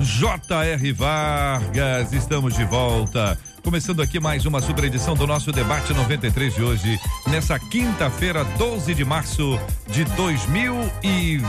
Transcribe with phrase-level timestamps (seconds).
[0.00, 0.92] J.R.
[0.92, 2.12] Vargas.
[2.12, 3.38] Estamos de volta.
[3.62, 8.94] Começando aqui mais uma super edição do nosso debate 93 de hoje, nessa quinta-feira, 12
[8.94, 11.40] de março de 2020.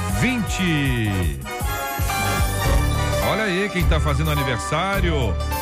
[3.30, 5.14] Olha aí quem está fazendo aniversário.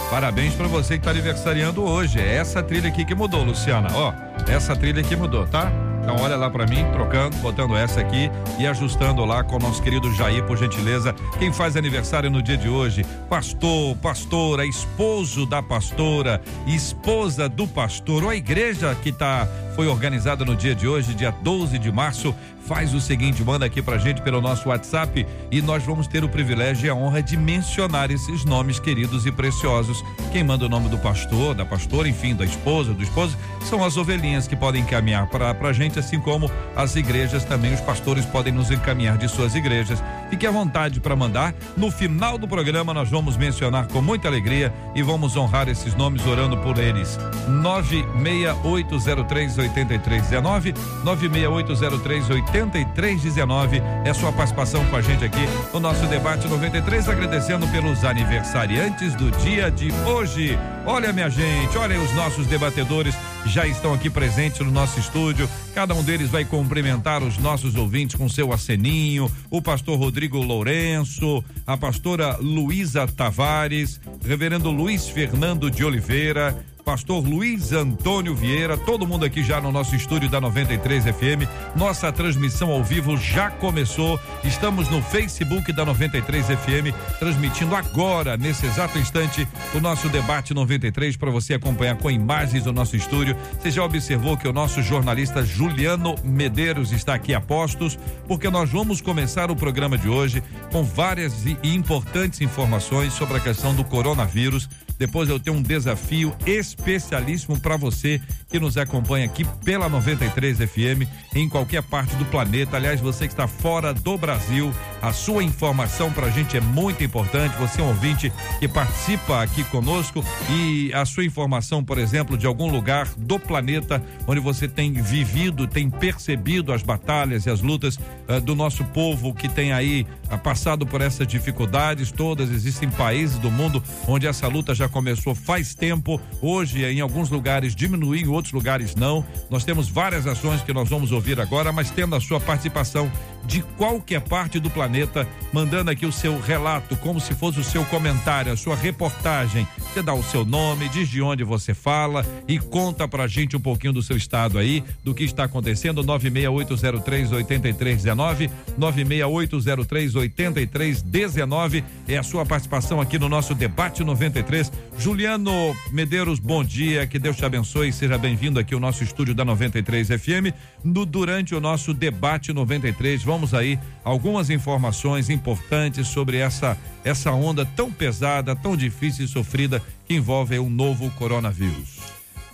[0.09, 2.19] Parabéns para você que está aniversariando hoje.
[2.19, 3.89] É essa trilha aqui que mudou, Luciana.
[3.93, 4.13] Ó,
[4.47, 5.71] essa trilha aqui mudou, tá?
[6.05, 9.81] Então olha lá para mim, trocando, botando essa aqui e ajustando lá com o nosso
[9.81, 11.15] querido Jair, por gentileza.
[11.39, 13.03] Quem faz aniversário no dia de hoje?
[13.27, 20.45] Pastor, pastora, esposo da pastora, esposa do pastor, ou a igreja que tá foi organizada
[20.45, 24.21] no dia de hoje, dia 12 de março, faz o seguinte, manda aqui pra gente
[24.21, 28.43] pelo nosso WhatsApp e nós vamos ter o privilégio e a honra de mencionar esses
[28.43, 30.03] nomes queridos e preciosos.
[30.31, 33.97] Quem manda o nome do pastor, da pastora, enfim, da esposa, do esposo, são as
[33.97, 38.53] ovelhinhas que podem encaminhar para pra gente, assim como as igrejas também, os pastores podem
[38.53, 40.03] nos encaminhar de suas igrejas.
[40.29, 41.55] Fique à vontade para mandar.
[41.77, 46.25] No final do programa nós vamos mencionar com muita alegria e vamos honrar esses nomes
[46.25, 47.17] orando por eles.
[47.47, 57.09] 96803 8319 96803 8319 é sua participação com a gente aqui no nosso debate 93,
[57.09, 60.57] agradecendo pelos aniversariantes do dia de hoje.
[60.85, 63.15] Olha, minha gente, olha os nossos debatedores
[63.45, 65.49] já estão aqui presentes no nosso estúdio.
[65.73, 69.31] Cada um deles vai cumprimentar os nossos ouvintes com seu aceninho.
[69.49, 77.73] O pastor Rodrigo Lourenço, a pastora Luísa Tavares, reverendo Luiz Fernando de Oliveira, pastor Luiz
[77.73, 81.49] Antônio Vieira, todo mundo aqui já no nosso estúdio da 93 FM.
[81.75, 84.19] Nossa transmissão ao vivo já começou.
[84.43, 91.17] Estamos no Facebook da 93 FM, transmitindo agora, nesse exato instante, o nosso debate 93
[91.17, 93.35] para você acompanhar com imagens do nosso estúdio.
[93.59, 97.97] Você já observou que o nosso jornalista Juliano Medeiros está aqui a postos,
[98.27, 103.39] porque nós vamos começar o programa de hoje com várias e importantes informações sobre a
[103.39, 104.69] questão do coronavírus.
[104.97, 108.21] Depois eu tenho um desafio especialíssimo para você
[108.55, 111.03] que nos acompanha aqui pela 93 FM
[111.35, 112.77] em qualquer parte do planeta.
[112.77, 117.03] Aliás, você que está fora do Brasil, a sua informação para a gente é muito
[117.03, 117.53] importante.
[117.57, 122.47] Você é um ouvinte que participa aqui conosco e a sua informação, por exemplo, de
[122.47, 127.97] algum lugar do planeta onde você tem vivido, tem percebido as batalhas e as lutas
[127.97, 132.49] uh, do nosso povo que tem aí uh, passado por essas dificuldades todas.
[132.49, 136.21] Existem países do mundo onde essa luta já começou faz tempo.
[136.41, 139.25] Hoje, em alguns lugares diminuiu, em outros lugares não.
[139.49, 143.11] Nós temos várias ações que nós vamos ouvir agora, mas tendo a sua participação
[143.45, 147.85] de qualquer parte do planeta, mandando aqui o seu relato, como se fosse o seu
[147.85, 149.67] comentário, a sua reportagem.
[149.77, 153.59] Você dá o seu nome, diz de onde você fala e conta pra gente um
[153.59, 156.03] pouquinho do seu estado aí, do que está acontecendo.
[156.03, 164.71] 96803 8319, 96803 8319 é a sua participação aqui no nosso debate 93.
[164.97, 169.45] Juliano Medeiros, bom dia, que Deus te abençoe, seja bem-vindo aqui ao nosso estúdio da
[169.45, 170.53] 93 FM.
[170.83, 177.65] No, durante o nosso debate 93, vamos aí algumas informações importantes sobre essa essa onda
[177.65, 181.99] tão pesada, tão difícil e sofrida que envolve um novo coronavírus.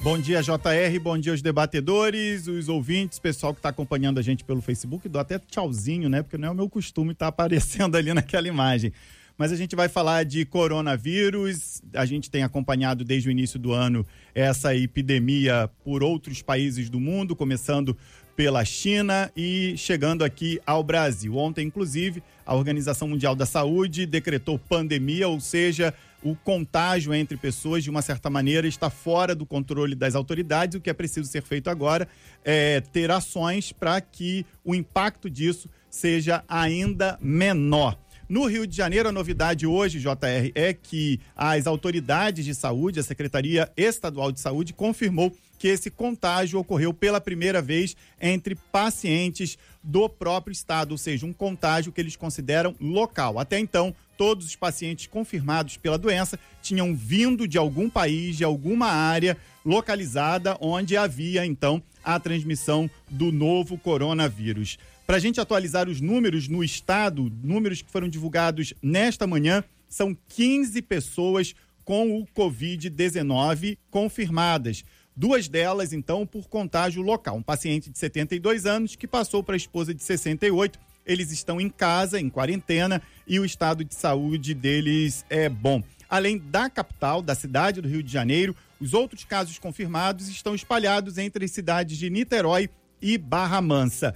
[0.04, 4.44] Bom dia, JR, bom dia aos debatedores, os ouvintes, pessoal que está acompanhando a gente
[4.44, 5.08] pelo Facebook.
[5.08, 6.24] Dou até tchauzinho, né?
[6.24, 8.92] Porque não é o meu costume estar tá aparecendo ali naquela imagem.
[9.38, 11.82] Mas a gente vai falar de coronavírus.
[11.94, 14.06] A gente tem acompanhado desde o início do ano
[14.36, 17.98] essa epidemia por outros países do mundo, começando
[18.36, 21.36] pela China e chegando aqui ao Brasil.
[21.38, 25.94] Ontem, inclusive, a Organização Mundial da Saúde decretou pandemia, ou seja,
[26.24, 30.78] o contágio entre pessoas, de uma certa maneira, está fora do controle das autoridades.
[30.78, 32.08] O que é preciso ser feito agora
[32.44, 37.98] é ter ações para que o impacto disso seja ainda menor.
[38.30, 43.04] No Rio de Janeiro, a novidade hoje, JR, é que as autoridades de saúde, a
[43.04, 50.10] Secretaria Estadual de Saúde, confirmou que esse contágio ocorreu pela primeira vez entre pacientes do
[50.10, 53.38] próprio estado, ou seja, um contágio que eles consideram local.
[53.38, 58.88] Até então, todos os pacientes confirmados pela doença tinham vindo de algum país, de alguma
[58.88, 64.80] área localizada onde havia então a transmissão do novo coronavírus.
[65.06, 70.18] Para a gente atualizar os números no estado, números que foram divulgados nesta manhã, são
[70.30, 71.54] 15 pessoas
[71.86, 74.84] com o Covid-19 confirmadas.
[75.22, 77.36] Duas delas, então, por contágio local.
[77.36, 80.80] Um paciente de 72 anos que passou para a esposa de 68.
[81.06, 85.84] Eles estão em casa, em quarentena, e o estado de saúde deles é bom.
[86.10, 91.20] Além da capital, da cidade do Rio de Janeiro, os outros casos confirmados estão espalhados
[91.20, 92.68] entre as cidades de Niterói
[93.00, 94.16] e Barra Mansa.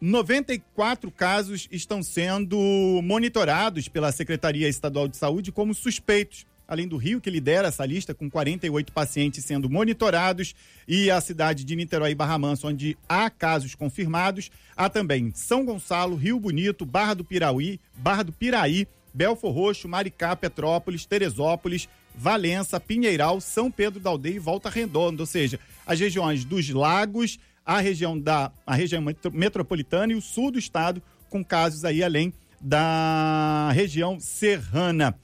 [0.00, 2.56] 94 casos estão sendo
[3.02, 6.46] monitorados pela Secretaria Estadual de Saúde como suspeitos.
[6.68, 10.54] Além do Rio, que lidera essa lista, com 48 pacientes sendo monitorados,
[10.86, 14.50] e a cidade de Niterói e Barra Mansa, onde há casos confirmados.
[14.76, 20.34] Há também São Gonçalo, Rio Bonito, Barra do Piraí, Barra do Piraí, Belfor Roxo, Maricá,
[20.36, 26.44] Petrópolis, Teresópolis, Valença, Pinheiral, São Pedro da Aldeia e Volta Redonda, ou seja, as regiões
[26.44, 29.02] dos lagos, a região da a região
[29.32, 35.18] metropolitana e o sul do estado, com casos aí além da região serrana.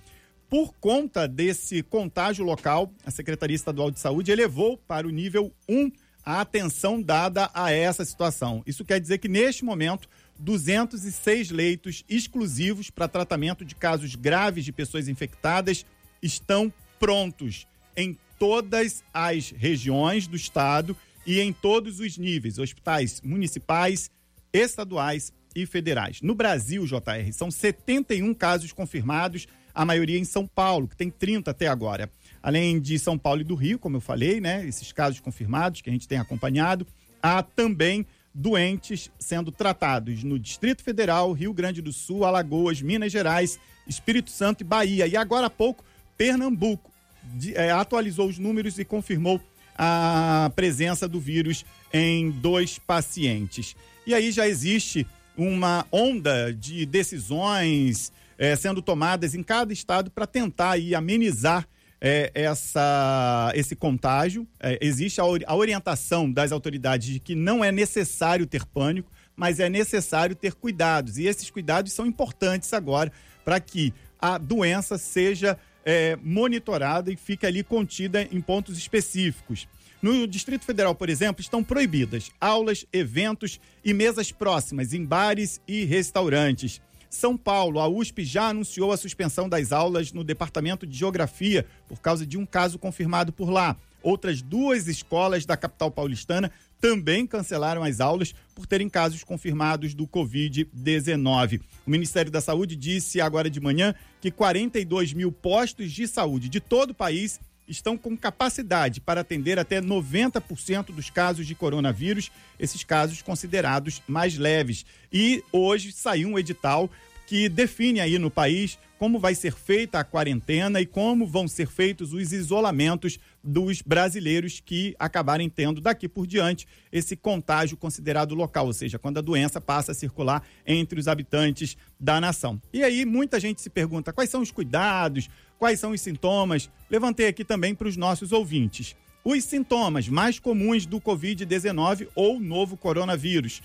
[0.52, 5.90] Por conta desse contágio local, a Secretaria Estadual de Saúde elevou para o nível 1
[6.22, 8.62] a atenção dada a essa situação.
[8.66, 10.06] Isso quer dizer que, neste momento,
[10.38, 15.86] 206 leitos exclusivos para tratamento de casos graves de pessoas infectadas
[16.20, 16.70] estão
[17.00, 17.66] prontos
[17.96, 20.94] em todas as regiões do estado
[21.26, 24.10] e em todos os níveis, hospitais municipais,
[24.52, 26.20] estaduais e federais.
[26.20, 31.50] No Brasil, JR, são 71 casos confirmados a maioria em São Paulo, que tem 30
[31.50, 32.10] até agora.
[32.42, 35.88] Além de São Paulo e do Rio, como eu falei, né, esses casos confirmados que
[35.88, 36.86] a gente tem acompanhado,
[37.22, 38.04] há também
[38.34, 44.62] doentes sendo tratados no Distrito Federal, Rio Grande do Sul, Alagoas, Minas Gerais, Espírito Santo
[44.62, 45.06] e Bahia.
[45.06, 45.84] E agora há pouco,
[46.16, 46.90] Pernambuco
[47.34, 49.40] de, é, atualizou os números e confirmou
[49.76, 53.76] a presença do vírus em dois pacientes.
[54.06, 60.26] E aí já existe uma onda de decisões é, sendo tomadas em cada estado para
[60.26, 61.64] tentar aí, amenizar
[62.00, 64.48] é, essa, esse contágio.
[64.58, 69.60] É, existe a, a, orientação das autoridades de que não é necessário ter pânico, mas
[69.60, 71.18] é necessário ter cuidados.
[71.18, 73.12] E esses cuidados são importantes agora
[73.44, 79.68] para que a doença seja é, monitorada e fique ali contida em pontos específicos.
[80.02, 85.84] No Distrito Federal, por exemplo, estão proibidas aulas, eventos e mesas próximas em bares e
[85.84, 86.82] restaurantes.
[87.12, 92.00] São Paulo, a USP já anunciou a suspensão das aulas no Departamento de Geografia por
[92.00, 93.76] causa de um caso confirmado por lá.
[94.02, 96.50] Outras duas escolas da capital paulistana
[96.80, 101.60] também cancelaram as aulas por terem casos confirmados do Covid-19.
[101.86, 106.60] O Ministério da Saúde disse agora de manhã que 42 mil postos de saúde de
[106.60, 112.84] todo o país estão com capacidade para atender até 90% dos casos de coronavírus, esses
[112.84, 114.84] casos considerados mais leves.
[115.12, 116.90] E hoje saiu um edital
[117.26, 121.66] que define aí no país como vai ser feita a quarentena e como vão ser
[121.66, 128.66] feitos os isolamentos dos brasileiros que acabarem tendo daqui por diante esse contágio considerado local,
[128.66, 132.62] ou seja, quando a doença passa a circular entre os habitantes da nação.
[132.72, 135.28] E aí muita gente se pergunta quais são os cuidados,
[135.58, 136.70] quais são os sintomas.
[136.88, 138.94] Levantei aqui também para os nossos ouvintes.
[139.24, 143.62] Os sintomas mais comuns do Covid-19 ou novo coronavírus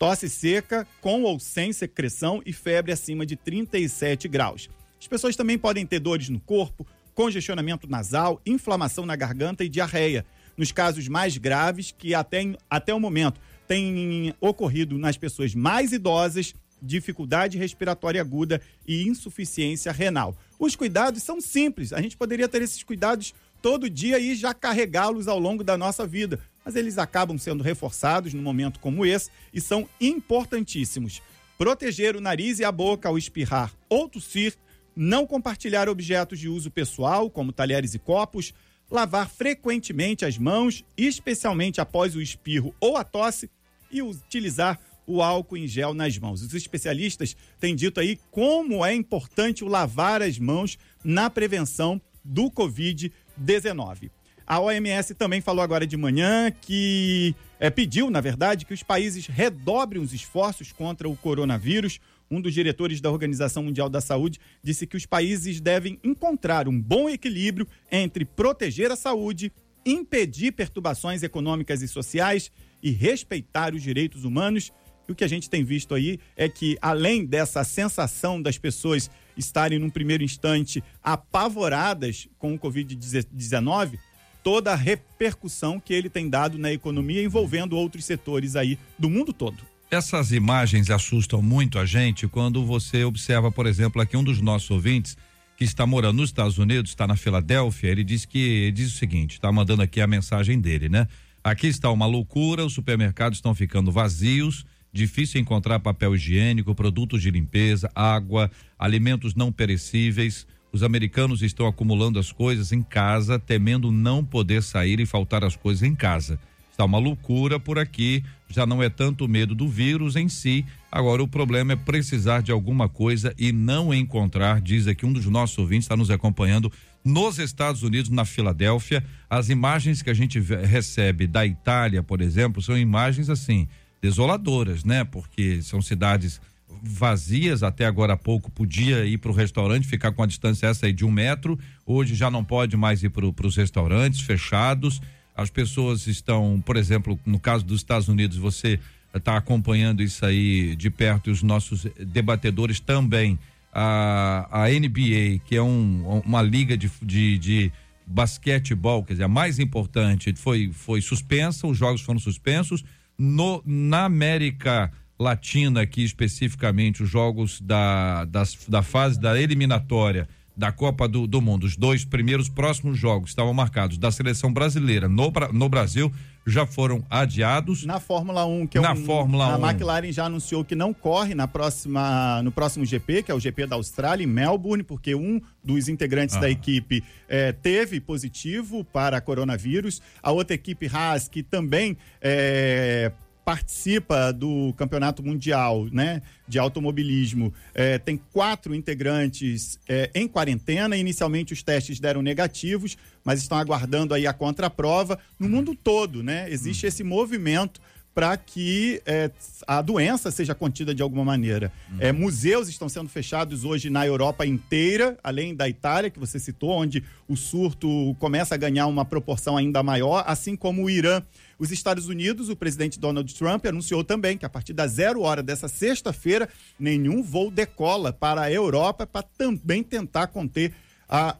[0.00, 4.68] tosse seca com ou sem secreção e febre acima de 37 graus.
[5.00, 10.24] As pessoas também podem ter dores no corpo, congestionamento nasal, inflamação na garganta e diarreia.
[10.56, 16.54] Nos casos mais graves, que até, até o momento têm ocorrido nas pessoas mais idosas,
[16.82, 20.36] dificuldade respiratória aguda e insuficiência renal.
[20.58, 25.28] Os cuidados são simples, a gente poderia ter esses cuidados todo dia e já carregá-los
[25.28, 29.60] ao longo da nossa vida mas eles acabam sendo reforçados num momento como esse e
[29.60, 31.22] são importantíssimos.
[31.58, 34.54] Proteger o nariz e a boca ao espirrar ou tossir,
[34.94, 38.52] não compartilhar objetos de uso pessoal, como talheres e copos,
[38.90, 43.50] lavar frequentemente as mãos, especialmente após o espirro ou a tosse,
[43.90, 46.42] e utilizar o álcool em gel nas mãos.
[46.42, 52.50] Os especialistas têm dito aí como é importante o lavar as mãos na prevenção do
[52.50, 54.10] Covid-19.
[54.46, 59.26] A OMS também falou agora de manhã que é, pediu, na verdade, que os países
[59.26, 62.00] redobrem os esforços contra o coronavírus.
[62.32, 66.80] Um dos diretores da Organização Mundial da Saúde disse que os países devem encontrar um
[66.80, 69.52] bom equilíbrio entre proteger a saúde,
[69.84, 74.72] impedir perturbações econômicas e sociais e respeitar os direitos humanos.
[75.08, 79.10] E o que a gente tem visto aí é que, além dessa sensação das pessoas
[79.36, 83.98] estarem, num primeiro instante, apavoradas com o Covid-19,
[84.44, 89.32] toda a repercussão que ele tem dado na economia envolvendo outros setores aí do mundo
[89.32, 89.79] todo.
[89.90, 94.70] Essas imagens assustam muito a gente quando você observa, por exemplo, aqui um dos nossos
[94.70, 95.18] ouvintes
[95.56, 99.32] que está morando nos Estados Unidos, está na Filadélfia, ele diz que diz o seguinte,
[99.32, 101.08] está mandando aqui a mensagem dele, né?
[101.42, 107.32] Aqui está uma loucura, os supermercados estão ficando vazios, difícil encontrar papel higiênico, produtos de
[107.32, 110.46] limpeza, água, alimentos não perecíveis.
[110.72, 115.56] Os americanos estão acumulando as coisas em casa, temendo não poder sair e faltar as
[115.56, 116.38] coisas em casa.
[116.80, 121.22] Está uma loucura por aqui, já não é tanto medo do vírus em si, agora
[121.22, 125.58] o problema é precisar de alguma coisa e não encontrar, diz aqui um dos nossos
[125.58, 126.72] ouvintes, está nos acompanhando
[127.04, 129.04] nos Estados Unidos, na Filadélfia.
[129.28, 133.68] As imagens que a gente recebe da Itália, por exemplo, são imagens assim,
[134.00, 135.04] desoladoras, né?
[135.04, 136.40] Porque são cidades
[136.82, 140.86] vazias, até agora há pouco podia ir para o restaurante, ficar com a distância essa
[140.86, 144.98] aí de um metro, hoje já não pode mais ir para os restaurantes fechados
[145.40, 148.78] as pessoas estão, por exemplo, no caso dos Estados Unidos, você
[149.14, 153.38] está acompanhando isso aí de perto e os nossos debatedores também.
[153.72, 157.72] A, a NBA, que é um, uma liga de, de, de
[158.06, 162.84] basquetebol, quer dizer, a mais importante, foi, foi suspensa, os jogos foram suspensos.
[163.16, 170.28] No, na América Latina, aqui especificamente, os jogos da, das, da fase da eliminatória
[170.60, 175.08] da Copa do, do Mundo, os dois primeiros próximos jogos estavam marcados da seleção brasileira
[175.08, 176.12] no, no Brasil
[176.46, 177.84] já foram adiados.
[177.84, 179.70] Na Fórmula 1, que é na um, Fórmula a 1.
[179.70, 183.66] McLaren já anunciou que não corre na próxima, no próximo GP, que é o GP
[183.66, 186.40] da Austrália, em Melbourne, porque um dos integrantes ah.
[186.40, 190.02] da equipe eh, teve positivo para coronavírus.
[190.22, 193.12] A outra equipe Haas, que também eh,
[193.50, 200.96] participa do campeonato mundial né, de automobilismo é, tem quatro integrantes é, em quarentena.
[200.96, 205.18] Inicialmente os testes deram negativos, mas estão aguardando aí a contraprova.
[205.36, 206.48] No mundo todo, né?
[206.48, 207.80] Existe esse movimento
[208.14, 209.30] para que é,
[209.66, 211.72] a doença seja contida de alguma maneira.
[211.90, 211.96] Uhum.
[211.98, 216.70] É, museus estão sendo fechados hoje na Europa inteira, além da Itália, que você citou,
[216.70, 221.20] onde o surto começa a ganhar uma proporção ainda maior, assim como o Irã.
[221.60, 225.42] Os Estados Unidos, o presidente Donald Trump anunciou também que a partir da zero hora
[225.42, 226.48] dessa sexta-feira,
[226.78, 230.72] nenhum voo decola para a Europa para também tentar conter
[231.06, 231.36] a,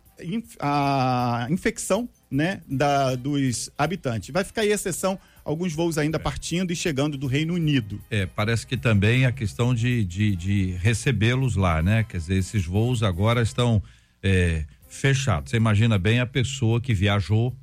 [0.60, 4.28] a infecção né, da, dos habitantes.
[4.28, 6.20] Vai ficar aí exceção alguns voos ainda é.
[6.20, 7.98] partindo e chegando do Reino Unido.
[8.10, 12.04] É, parece que também a questão de, de, de recebê-los lá, né?
[12.04, 13.82] Quer dizer, esses voos agora estão
[14.22, 15.50] é, fechados.
[15.50, 17.56] Você imagina bem a pessoa que viajou,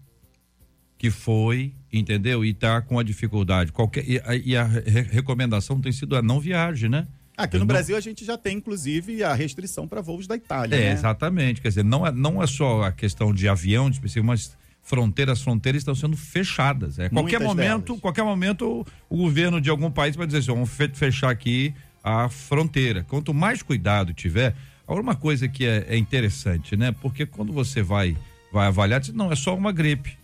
[0.98, 2.44] que foi, entendeu?
[2.44, 3.72] E está com a dificuldade.
[3.72, 7.08] Qualquer, e, a, e a re recomendação tem sido a não viagem, né?
[7.36, 7.67] Aqui no não...
[7.67, 10.75] Brasil a gente já tem, inclusive, a restrição para voos da Itália.
[10.75, 10.91] É, né?
[10.91, 11.62] exatamente.
[11.62, 15.41] Quer dizer, não é, não é só a questão de avião, de específico, mas fronteiras,
[15.41, 16.98] fronteiras estão sendo fechadas.
[16.98, 18.01] É, qualquer momento, delas.
[18.01, 23.03] qualquer momento, o governo de algum país vai dizer assim, vamos fechar aqui a fronteira.
[23.03, 24.56] Quanto mais cuidado tiver,
[24.88, 26.91] agora uma coisa que é, é interessante, né?
[26.91, 28.17] Porque quando você vai
[28.51, 30.17] vai avaliar, diz, não, é só uma gripe.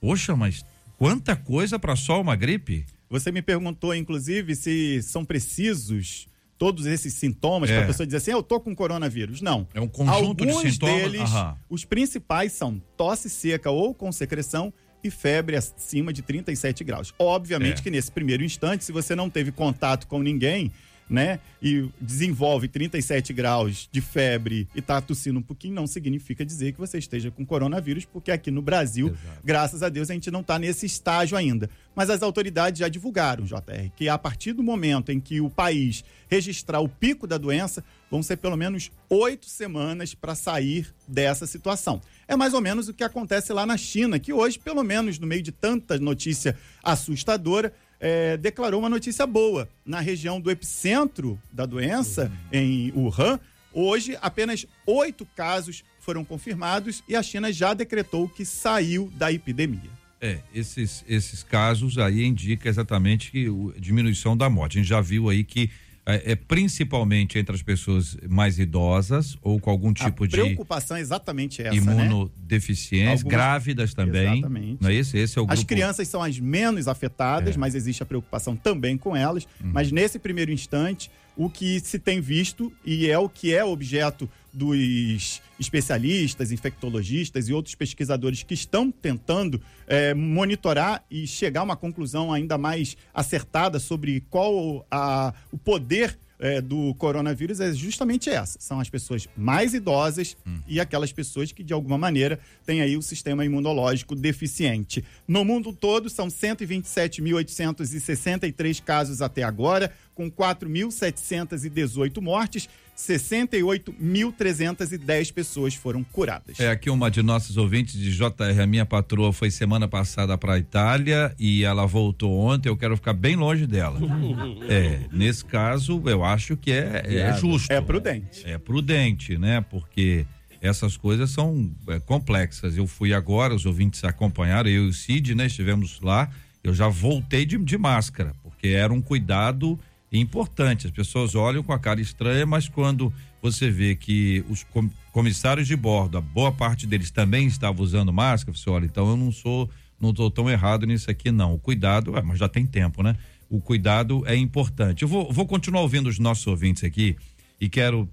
[0.00, 0.64] Poxa, mas
[0.96, 2.86] quanta coisa para só uma gripe?
[3.08, 7.74] Você me perguntou, inclusive, se são precisos todos esses sintomas é.
[7.74, 9.40] para a pessoa dizer assim, eu tô com coronavírus.
[9.40, 9.66] Não.
[9.72, 10.94] É um conjunto Alguns de sintomas.
[10.94, 11.56] deles, Aham.
[11.70, 17.14] os principais são tosse seca ou com secreção e febre acima de 37 graus.
[17.18, 17.82] Obviamente é.
[17.82, 20.70] que nesse primeiro instante, se você não teve contato com ninguém,
[21.10, 21.40] né?
[21.60, 26.78] E desenvolve 37 graus de febre e tá tossindo um pouquinho, não significa dizer que
[26.78, 29.40] você esteja com coronavírus, porque aqui no Brasil, Exato.
[29.42, 31.68] graças a Deus, a gente não está nesse estágio ainda.
[31.96, 36.04] Mas as autoridades já divulgaram, JR, que a partir do momento em que o país
[36.30, 42.00] registrar o pico da doença, vão ser pelo menos oito semanas para sair dessa situação.
[42.28, 45.26] É mais ou menos o que acontece lá na China, que hoje, pelo menos no
[45.26, 49.68] meio de tanta notícia assustadora, é, declarou uma notícia boa.
[49.84, 52.58] Na região do epicentro da doença, uhum.
[52.58, 53.38] em Wuhan,
[53.72, 59.90] hoje apenas oito casos foram confirmados e a China já decretou que saiu da epidemia.
[60.20, 64.78] É, esses, esses casos aí indicam exatamente que a diminuição da morte.
[64.78, 65.70] A gente já viu aí que
[66.12, 70.36] é, é, principalmente entre as pessoas mais idosas ou com algum tipo de.
[70.36, 71.70] Preocupação é exatamente essa.
[71.70, 71.76] Né?
[71.76, 73.30] Imunodeficiência, né?
[73.30, 74.38] grávidas também.
[74.38, 74.78] Exatamente.
[74.80, 75.18] Não é esse?
[75.18, 75.60] Esse é o grupo...
[75.60, 77.58] As crianças são as menos afetadas, é.
[77.58, 79.44] mas existe a preocupação também com elas.
[79.62, 79.70] Uhum.
[79.72, 81.10] Mas nesse primeiro instante,
[81.42, 87.52] o que se tem visto e é o que é objeto dos especialistas, infectologistas e
[87.54, 93.78] outros pesquisadores que estão tentando é, monitorar e chegar a uma conclusão ainda mais acertada
[93.78, 98.58] sobre qual a, o poder é, do coronavírus é justamente essa.
[98.58, 100.58] São as pessoas mais idosas hum.
[100.66, 105.04] e aquelas pessoas que, de alguma maneira, têm aí o sistema imunológico deficiente.
[105.28, 109.92] No mundo todo, são 127.863 casos até agora.
[110.14, 112.68] com 4.718 mortes,
[113.00, 116.60] 68.310 pessoas foram curadas.
[116.60, 120.52] É aqui uma de nossas ouvintes de JR, a minha patroa foi semana passada para
[120.54, 122.68] a Itália e ela voltou ontem.
[122.68, 123.98] Eu quero ficar bem longe dela.
[124.68, 127.72] é, nesse caso, eu acho que é, é justo.
[127.72, 128.42] É prudente.
[128.44, 129.62] É prudente, né?
[129.62, 130.26] Porque
[130.60, 132.76] essas coisas são é, complexas.
[132.76, 135.46] Eu fui agora, os ouvintes acompanharam, eu e o Cid, né?
[135.46, 136.28] Estivemos lá.
[136.62, 139.80] Eu já voltei de, de máscara, porque era um cuidado
[140.18, 140.86] importante.
[140.86, 144.66] As pessoas olham com a cara estranha, mas quando você vê que os
[145.12, 149.16] comissários de bordo, a boa parte deles também estavam usando máscara, você olha, então eu
[149.16, 151.54] não sou, não estou tão errado nisso aqui, não.
[151.54, 153.16] O cuidado, é, mas já tem tempo, né?
[153.48, 155.02] O cuidado é importante.
[155.02, 157.16] Eu vou, vou continuar ouvindo os nossos ouvintes aqui
[157.60, 158.08] e quero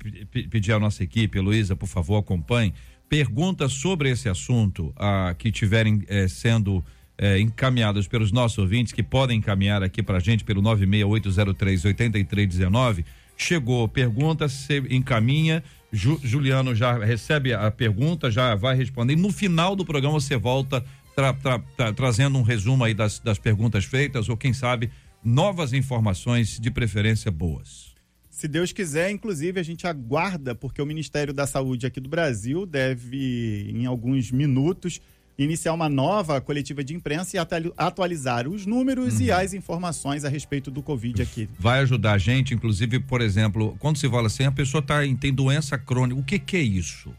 [0.50, 2.74] pedir à nossa equipe, Luísa, por favor, acompanhe.
[3.08, 6.84] Perguntas sobre esse assunto ah, que estiverem eh, sendo
[7.17, 13.03] eh, encaminhadas pelos nossos ouvintes, que podem encaminhar aqui para a gente pelo 968038319.
[13.36, 15.63] Chegou pergunta, você encaminha.
[15.91, 19.15] Ju, Juliano já recebe a pergunta, já vai responder.
[19.15, 20.83] No final do programa você volta
[21.15, 24.91] tra, tra, tra, trazendo um resumo aí das, das perguntas feitas, ou quem sabe
[25.24, 27.95] novas informações, de preferência boas.
[28.29, 32.67] Se Deus quiser, inclusive, a gente aguarda, porque o Ministério da Saúde aqui do Brasil
[32.67, 35.01] deve, em alguns minutos,
[35.38, 37.39] iniciar uma nova coletiva de imprensa e
[37.77, 39.25] atualizar os números uhum.
[39.25, 41.48] e as informações a respeito do Covid aqui.
[41.60, 45.34] Vai ajudar a gente, inclusive, por exemplo, quando se fala assim, a pessoa tá, tem
[45.34, 47.13] doença crônica, o que, que é isso?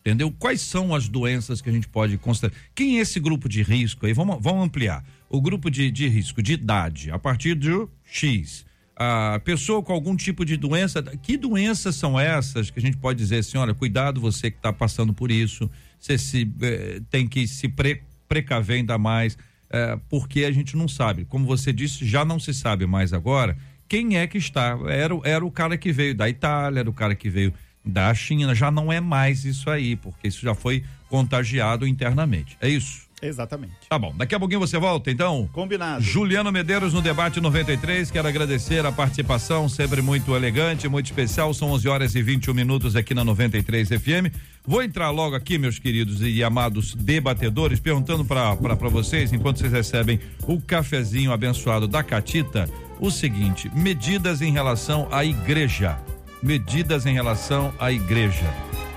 [0.00, 0.32] Entendeu?
[0.38, 2.54] Quais são as doenças que a gente pode considerar?
[2.74, 4.12] Quem é esse grupo de risco aí?
[4.12, 5.04] Vamos, vamos ampliar.
[5.28, 8.64] O grupo de, de risco de idade, a partir do X
[8.96, 13.18] a pessoa com algum tipo de doença, que doenças são essas que a gente pode
[13.18, 17.46] dizer assim, olha, cuidado você que está passando por isso, você se, eh, tem que
[17.46, 19.36] se pre, precaver ainda mais,
[19.68, 21.26] eh, porque a gente não sabe.
[21.26, 23.56] Como você disse, já não se sabe mais agora
[23.88, 24.78] quem é que está.
[24.88, 27.52] Era, era o cara que veio da Itália, era o cara que veio
[27.84, 32.56] da China, já não é mais isso aí, porque isso já foi contagiado internamente.
[32.60, 33.05] É isso?
[33.22, 33.72] Exatamente.
[33.88, 34.14] Tá bom.
[34.14, 35.48] Daqui a pouquinho você volta, então?
[35.52, 36.02] Combinado.
[36.02, 38.10] Juliano Medeiros no debate 93.
[38.10, 41.54] Quero agradecer a participação, sempre muito elegante, muito especial.
[41.54, 44.34] São 11 horas e 21 minutos aqui na 93 FM.
[44.66, 48.54] Vou entrar logo aqui, meus queridos e amados debatedores, perguntando para
[48.90, 52.68] vocês, enquanto vocês recebem o cafezinho abençoado da Catita,
[53.00, 55.98] o seguinte: medidas em relação à igreja.
[56.42, 58.52] Medidas em relação à igreja.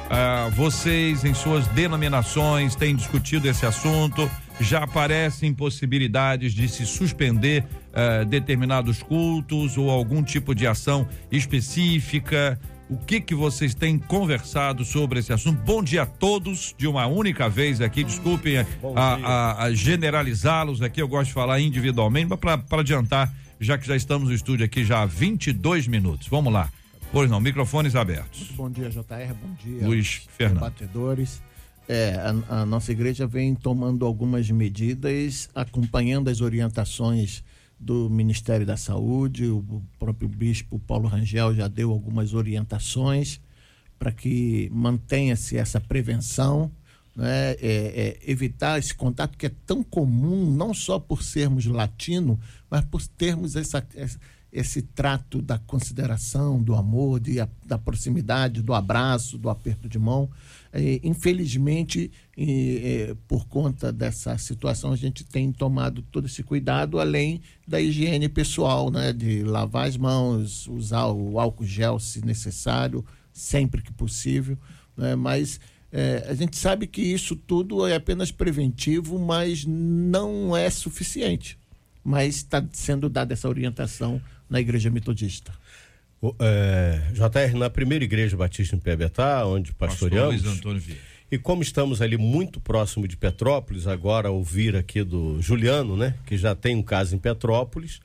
[0.09, 4.29] Ah, vocês, em suas denominações, têm discutido esse assunto.
[4.59, 12.59] Já aparecem possibilidades de se suspender ah, determinados cultos ou algum tipo de ação específica.
[12.89, 15.61] O que que vocês têm conversado sobre esse assunto?
[15.61, 18.03] Bom dia a todos, de uma única vez aqui.
[18.03, 20.99] Desculpem a, a, a generalizá-los aqui.
[20.99, 24.83] Eu gosto de falar individualmente, mas para adiantar, já que já estamos no estúdio aqui
[24.83, 26.27] já há 22 minutos.
[26.27, 26.67] Vamos lá.
[27.11, 28.39] Pois não, microfones abertos.
[28.39, 29.87] Muito bom dia, JR, bom dia.
[29.87, 30.59] Luiz Fernando.
[30.59, 31.41] Batedores.
[31.87, 37.43] É, a, a, nossa igreja vem tomando algumas medidas, acompanhando as orientações
[37.79, 39.47] do Ministério da Saúde.
[39.47, 43.41] O próprio bispo Paulo Rangel já deu algumas orientações
[43.97, 46.71] para que mantenha-se essa prevenção,
[47.15, 47.53] né?
[47.53, 52.85] É, é, evitar esse contato que é tão comum, não só por sermos latino, mas
[52.85, 54.19] por termos essa, essa
[54.51, 57.35] esse trato da consideração, do amor, de,
[57.65, 60.29] da proximidade, do abraço, do aperto de mão.
[60.73, 67.41] É, infelizmente, é, por conta dessa situação, a gente tem tomado todo esse cuidado, além
[67.67, 69.13] da higiene pessoal, né?
[69.13, 74.57] de lavar as mãos, usar o álcool gel se necessário, sempre que possível.
[74.97, 75.15] Né?
[75.15, 75.59] Mas
[75.91, 81.57] é, a gente sabe que isso tudo é apenas preventivo, mas não é suficiente.
[82.03, 85.53] Mas está sendo dada essa orientação na igreja metodista?
[86.21, 90.41] O, é, JR, na primeira igreja batista em Pebetá, onde pastoreamos.
[91.31, 96.35] E como estamos ali muito próximo de Petrópolis, agora ouvir aqui do Juliano, né, que
[96.35, 97.99] já tem um caso em Petrópolis,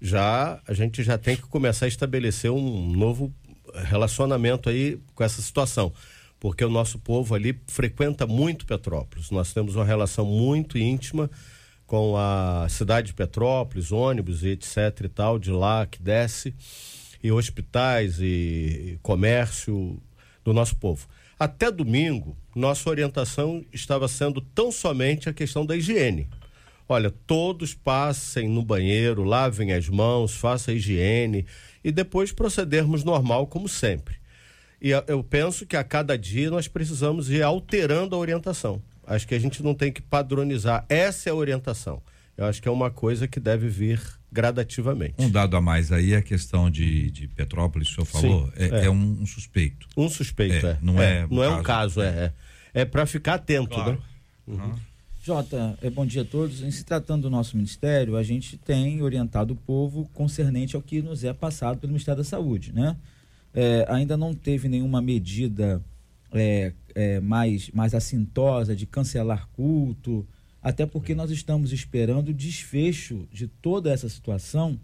[0.00, 3.34] já a gente já tem que começar a estabelecer um novo
[3.74, 5.92] relacionamento aí com essa situação,
[6.38, 9.30] porque o nosso povo ali frequenta muito Petrópolis.
[9.30, 11.28] Nós temos uma relação muito íntima
[11.90, 16.54] com a cidade de Petrópolis, ônibus e etc e tal, de lá que desce,
[17.20, 20.00] e hospitais e comércio
[20.44, 21.08] do nosso povo.
[21.36, 26.28] Até domingo, nossa orientação estava sendo tão somente a questão da higiene.
[26.88, 31.44] Olha, todos passem no banheiro, lavem as mãos, façam a higiene
[31.82, 34.14] e depois procedermos normal como sempre.
[34.80, 38.80] E eu penso que a cada dia nós precisamos ir alterando a orientação.
[39.10, 40.86] Acho que a gente não tem que padronizar.
[40.88, 42.00] Essa é a orientação.
[42.36, 45.14] Eu acho que é uma coisa que deve vir gradativamente.
[45.18, 48.52] Um dado a mais aí é a questão de, de Petrópolis, o senhor falou, Sim,
[48.56, 48.84] é, é.
[48.84, 49.88] é um, um, suspeito.
[49.96, 50.70] Um suspeito, é.
[50.70, 50.78] é.
[50.80, 52.32] Não é, é não é um caso, é.
[52.72, 53.92] É, para ficar atento, claro.
[53.92, 53.98] né?
[54.46, 54.74] Uhum.
[55.24, 56.62] Jota, bom dia a todos.
[56.62, 61.02] Em se tratando do nosso ministério, a gente tem orientado o povo concernente ao que
[61.02, 62.96] nos é passado pelo Ministério da Saúde, né?
[63.88, 65.82] ainda não teve nenhuma medida
[67.22, 70.26] mais, mais assintosa de cancelar culto,
[70.62, 74.78] até porque nós estamos esperando o desfecho de toda essa situação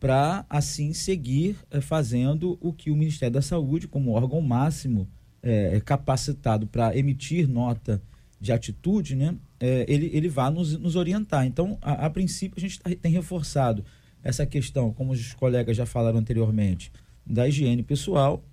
[0.00, 5.08] para assim seguir é, fazendo o que o Ministério da Saúde, como órgão máximo
[5.42, 8.02] é, capacitado para emitir nota
[8.40, 11.46] de atitude, né, é, ele, ele vai nos, nos orientar.
[11.46, 13.84] Então, a, a princípio, a gente tá, tem reforçado
[14.22, 16.90] essa questão, como os colegas já falaram anteriormente,
[17.24, 18.44] da higiene pessoal,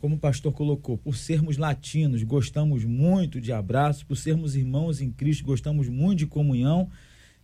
[0.00, 5.10] como o pastor colocou, por sermos latinos, gostamos muito de abraços, por sermos irmãos em
[5.10, 6.90] Cristo, gostamos muito de comunhão,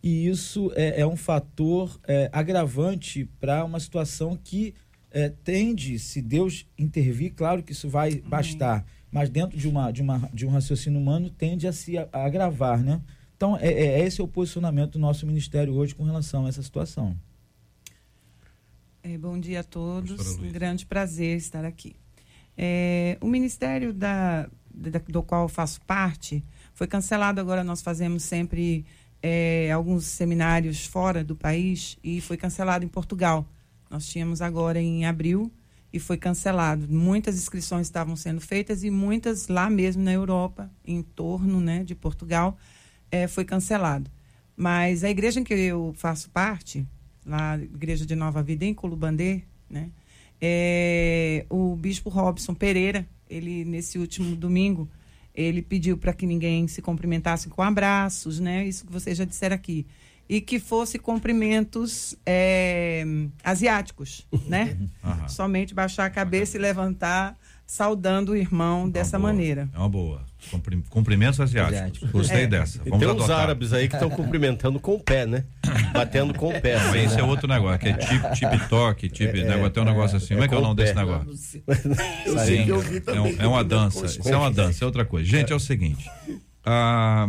[0.03, 4.75] e isso é, é um fator é, agravante para uma situação que
[5.11, 10.01] é, tende, se Deus intervir, claro que isso vai bastar, mas dentro de, uma, de,
[10.01, 13.03] uma, de um raciocínio humano tende a se a, a agravar, né?
[13.37, 16.63] Então, é, é, esse é o posicionamento do nosso ministério hoje com relação a essa
[16.63, 17.15] situação.
[19.03, 21.95] É, bom dia a todos, um grande prazer estar aqui.
[22.57, 27.41] É, o ministério da, da, do qual eu faço parte foi cancelado.
[27.41, 28.85] Agora nós fazemos sempre
[29.23, 33.47] é, alguns seminários fora do país e foi cancelado em Portugal.
[33.91, 35.51] Nós tínhamos agora em abril
[35.93, 36.87] e foi cancelado.
[36.89, 41.95] Muitas inscrições estavam sendo feitas e muitas lá mesmo na Europa, em torno né, de
[41.95, 42.59] Portugal,
[43.11, 44.11] é, foi cancelado.
[44.57, 46.87] Mas a igreja em que eu faço parte,
[47.25, 49.91] lá, Igreja de Nova Vida em Colubandê, né,
[50.41, 54.89] é, o bispo Robson Pereira, ele nesse último domingo,
[55.35, 58.67] ele pediu para que ninguém se cumprimentasse com abraços, né?
[58.67, 59.87] Isso que vocês já disseram aqui.
[60.29, 63.05] E que fosse cumprimentos é,
[63.45, 64.77] asiáticos, né?
[65.29, 69.69] Somente baixar a cabeça e levantar saudando o irmão dessa boa, maneira.
[69.75, 70.25] É uma boa.
[70.89, 72.11] Cumprimentos asiáticos.
[72.11, 72.47] Gostei é.
[72.47, 72.79] dessa.
[72.85, 73.25] Vamos tem adotar.
[73.25, 75.45] uns árabes aí que estão cumprimentando com o pé, né?
[75.93, 76.79] Batendo com o pé.
[76.79, 79.87] Mas esse é outro negócio, que é tip, tip toque, tip, é, negócio, tem um
[79.87, 80.35] negócio assim.
[80.35, 81.33] Como é que é o nome desse negócio?
[81.37, 82.67] Sim,
[83.07, 84.07] é, um, é uma dança.
[84.07, 85.29] Isso é uma dança, é outra coisa.
[85.29, 86.09] Gente, é o seguinte.
[86.65, 87.29] Ah,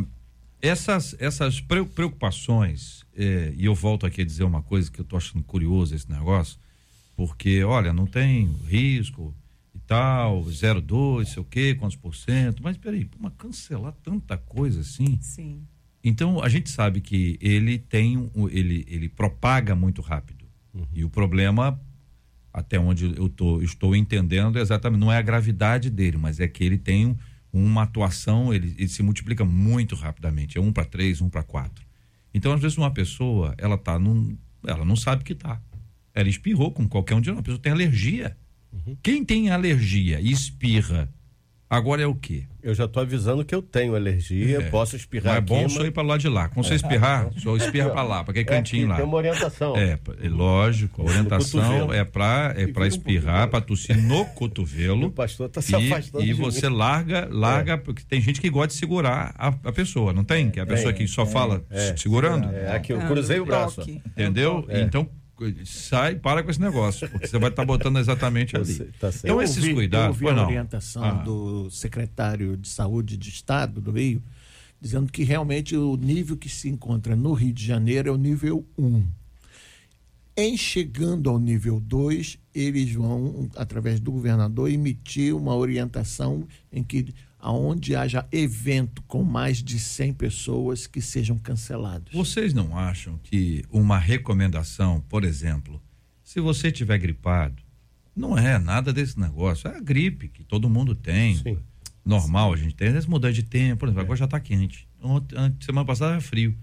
[0.61, 5.17] essas, essas preocupações, é, e eu volto aqui a dizer uma coisa que eu estou
[5.17, 6.57] achando curioso esse negócio,
[7.15, 9.33] porque, olha, não tem risco,
[9.87, 12.61] tal, 0,2, sei o quê, quantos por cento.
[12.61, 15.17] Mas peraí, mas cancelar tanta coisa assim?
[15.21, 15.63] Sim.
[16.03, 20.45] Então a gente sabe que ele tem, ele, ele propaga muito rápido.
[20.73, 20.85] Uhum.
[20.93, 21.79] E o problema,
[22.53, 26.63] até onde eu tô, estou entendendo, exatamente, não é a gravidade dele, mas é que
[26.63, 27.17] ele tem
[27.51, 30.57] uma atuação, ele, ele se multiplica muito rapidamente.
[30.57, 31.85] É um para três, um para quatro.
[32.33, 34.37] Então, às vezes, uma pessoa, ela tá num.
[34.65, 35.61] Ela não sabe que tá.
[36.13, 37.39] Ela espirrou com qualquer um de nós.
[37.39, 38.37] A pessoa tem alergia.
[38.71, 38.97] Uhum.
[39.01, 41.09] Quem tem alergia e espirra,
[41.69, 42.45] agora é o quê?
[42.61, 44.69] Eu já estou avisando que eu tenho alergia, é.
[44.69, 46.49] posso espirrar Não é bom só ir para lá de lá.
[46.49, 48.97] Quando você espirrar, só espirra para lá, para aquele é cantinho lá.
[48.97, 49.75] Tem uma orientação.
[49.77, 55.07] É, é lógico, a orientação é para é para espirrar, para tossir no cotovelo.
[55.07, 56.25] O pastor está se afastando.
[56.25, 56.75] E, e você mim.
[56.75, 57.77] larga, larga, é.
[57.77, 60.49] porque tem gente que gosta de segurar a, a pessoa, não tem?
[60.49, 61.63] Que é a pessoa que só fala
[61.95, 62.53] segurando.
[62.53, 63.81] É, aqui eu cruzei o braço.
[63.81, 64.67] Entendeu?
[64.69, 65.09] Então
[65.65, 68.75] sai para com esse negócio, porque você vai estar tá botando exatamente ali.
[68.99, 70.21] Tá então, esses ouvi, cuidados.
[70.21, 71.11] Eu ouvi a orientação ah.
[71.11, 74.21] do secretário de Saúde de Estado do Rio,
[74.79, 78.65] dizendo que realmente o nível que se encontra no Rio de Janeiro é o nível
[78.77, 79.05] 1.
[80.39, 87.07] Em chegando ao nível 2, eles vão, através do governador, emitir uma orientação em que
[87.39, 92.13] aonde haja evento com mais de 100 pessoas que sejam cancelados.
[92.13, 95.81] Vocês não acham que uma recomendação, por exemplo,
[96.23, 97.61] se você tiver gripado,
[98.15, 101.37] não é nada desse negócio, é a gripe que todo mundo tem.
[101.37, 101.57] Sim.
[102.03, 102.59] Normal, Sim.
[102.59, 104.03] a gente tem, às vezes muda de tempo, por exemplo, é.
[104.03, 104.87] agora já está quente.
[105.59, 106.57] Semana passada era frio.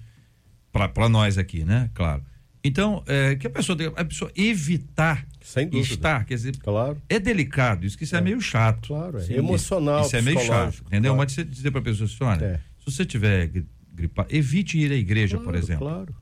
[0.73, 1.89] Para nós aqui, né?
[1.95, 2.25] Claro.
[2.65, 7.01] Então, é, que a pessoa, a pessoa evitar estar, quer dizer, claro.
[7.09, 8.89] é delicado, isso que isso é, é meio chato.
[8.89, 11.15] Claro, é Sim, emocional, Isso, é meio chato, entendeu?
[11.15, 11.17] Claro.
[11.17, 12.61] Mas você dizer para a pessoa assim, olha, é.
[12.79, 13.51] se você tiver
[13.93, 15.87] gripado, evite ir à igreja, claro, por exemplo.
[15.87, 16.15] Claro.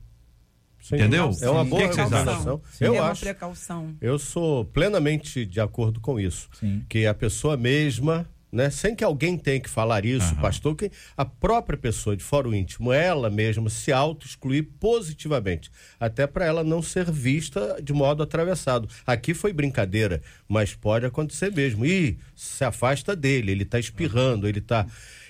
[0.91, 1.31] Entendeu?
[1.41, 2.61] É uma boa que recomendação.
[2.79, 3.21] Eu é acho.
[3.21, 3.95] precaução.
[4.01, 6.49] Eu sou plenamente de acordo com isso.
[6.59, 6.83] Sim.
[6.89, 8.69] Que a pessoa mesma né?
[8.69, 10.41] Sem que alguém tenha que falar isso, uhum.
[10.41, 16.27] pastor, que a própria pessoa de fora o íntimo, ela mesma se auto-excluir positivamente, até
[16.27, 18.87] para ela não ser vista de modo atravessado.
[19.07, 21.83] Aqui foi brincadeira, mas pode acontecer mesmo.
[21.83, 24.85] E se afasta dele, ele está espirrando, ele está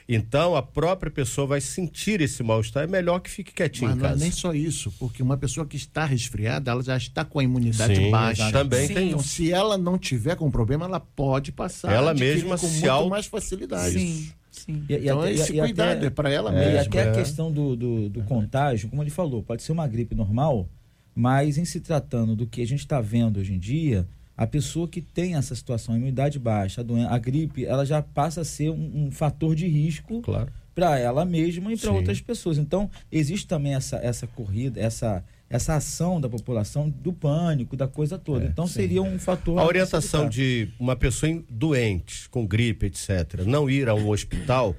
[0.08, 2.84] Então a própria pessoa vai sentir esse mal-estar.
[2.84, 4.16] É melhor que fique quietinho Mas em casa.
[4.16, 7.40] Não é nem só isso, porque uma pessoa que está resfriada, ela já está com
[7.40, 8.52] a imunidade Sim, baixa.
[8.52, 8.94] Também Sim.
[8.94, 11.92] tem Então, se ela não tiver com problema, ela pode passar.
[11.92, 13.98] Ela mesma com se muito mais facilidade.
[13.98, 14.32] Sim.
[14.52, 14.86] Sim.
[14.88, 16.74] E, e então, até, esse e, cuidado até, é para ela é, mesma.
[16.74, 17.10] E até é.
[17.10, 20.70] a questão do, do, do contágio, como ele falou, pode ser uma gripe normal,
[21.16, 24.88] mas em se tratando do que a gente está vendo hoje em dia, a pessoa
[24.88, 28.46] que tem essa situação, a imunidade baixa, a, doença, a gripe, ela já passa a
[28.46, 30.52] ser um, um fator de risco claro.
[30.74, 32.58] para ela mesma e para outras pessoas.
[32.58, 38.18] Então, existe também essa, essa corrida, essa, essa ação da população do pânico, da coisa
[38.18, 38.46] toda.
[38.46, 38.74] É, então, sim.
[38.74, 39.60] seria um fator.
[39.60, 44.76] A orientação de uma pessoa doente, com gripe, etc., não ir a um hospital.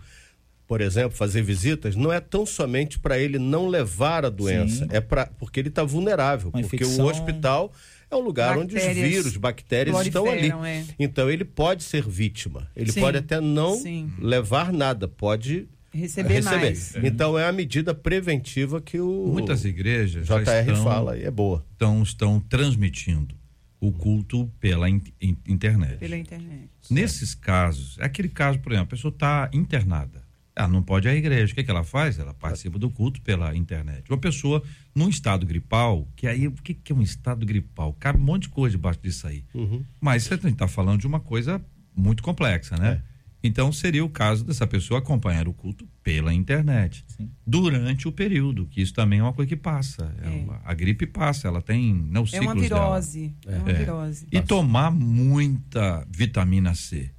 [0.66, 4.88] Por exemplo, fazer visitas, não é tão somente para ele não levar a doença, Sim.
[4.90, 7.04] é para porque ele está vulnerável, Uma porque infecção...
[7.04, 7.70] o hospital
[8.14, 10.50] é um lugar onde os vírus, bactérias estão ali.
[10.50, 10.85] É.
[10.98, 12.70] Então ele pode ser vítima.
[12.74, 13.00] Ele Sim.
[13.00, 14.12] pode até não Sim.
[14.18, 16.57] levar nada, pode receber, receber.
[16.57, 16.96] mais.
[16.96, 21.31] Então é a medida preventiva que o muitas igrejas JR já estão, fala e é
[21.31, 21.64] boa.
[21.72, 23.35] Estão, estão transmitindo
[23.81, 25.98] o culto pela in, in, internet.
[25.98, 26.68] Pela internet.
[26.90, 30.23] Nesses casos, é aquele caso, por exemplo, a pessoa está internada.
[30.56, 31.52] Ela não pode ir à igreja.
[31.52, 32.18] O que, que ela faz?
[32.18, 34.08] Ela participa do culto pela internet.
[34.08, 34.62] Uma pessoa
[34.94, 37.92] num estado gripal, que aí, o que, que é um estado gripal?
[37.94, 39.44] Cabe um monte de coisa debaixo disso aí.
[39.52, 39.82] Uhum.
[40.00, 41.60] Mas você está falando de uma coisa
[41.96, 43.02] muito complexa, né?
[43.10, 43.14] É.
[43.46, 47.28] Então seria o caso dessa pessoa acompanhar o culto pela internet Sim.
[47.46, 50.14] durante o período, que isso também é uma coisa que passa.
[50.22, 50.40] É.
[50.44, 53.34] Ela- a gripe passa, ela tem né, os É uma ciclos virose.
[53.46, 53.74] É, uma É.
[53.74, 54.26] virose.
[54.26, 54.44] dela.
[54.44, 57.10] E tomar muita vitamina C.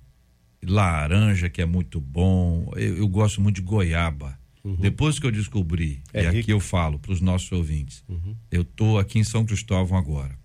[0.74, 2.72] Laranja, que é muito bom.
[2.76, 4.38] Eu, eu gosto muito de goiaba.
[4.80, 6.50] Depois que eu descobri, É e aqui rico.
[6.52, 8.04] eu falo para os nossos ouvintes,
[8.50, 10.36] eu tô aqui em São Cristóvão agora.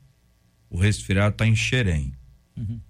[0.68, 2.12] O resfriado está em Xerém.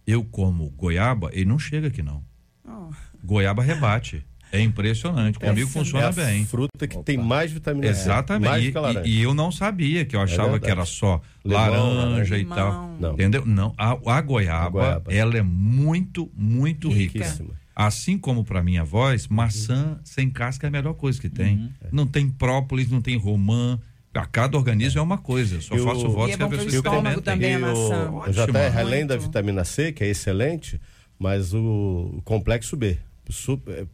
[0.05, 2.25] Eu como goiaba, ele não chega aqui não.
[2.66, 2.90] Oh.
[3.25, 4.27] Goiaba rebate.
[4.52, 5.38] É impressionante.
[5.38, 6.44] Comigo é funciona a bem.
[6.44, 8.00] fruta que tem mais vitamina C.
[8.00, 8.48] Exatamente.
[8.50, 9.08] Mais E, que a laranja.
[9.08, 10.64] e- e eu não sabia, que eu achava verdade.
[10.64, 11.60] que era só Limão,
[11.94, 12.38] laranja laranja.
[12.38, 12.70] e tal.
[12.72, 12.96] Limão.
[13.00, 13.12] Não.
[13.12, 13.46] Entendeu?
[13.46, 13.74] Não.
[13.78, 15.12] A, a goiaba, A goiaba.
[15.14, 17.18] ela é muito, muito rica.
[17.20, 17.50] Riquíssima.
[17.76, 21.70] Assim como para minha voz, maçã sem casca é a melhor coisa que tem.
[21.92, 23.78] Não tem própolis, não tem romã.
[24.12, 25.54] A cada organismo é uma coisa.
[25.54, 27.22] Eu só E o- faço votos é que a pessoa estômago experimente.
[27.22, 28.10] também a E maçã.
[28.10, 28.32] Ótimo.
[28.46, 30.80] JR, além da vitamina C, que é excelente,
[31.18, 32.98] mas o, o complexo B,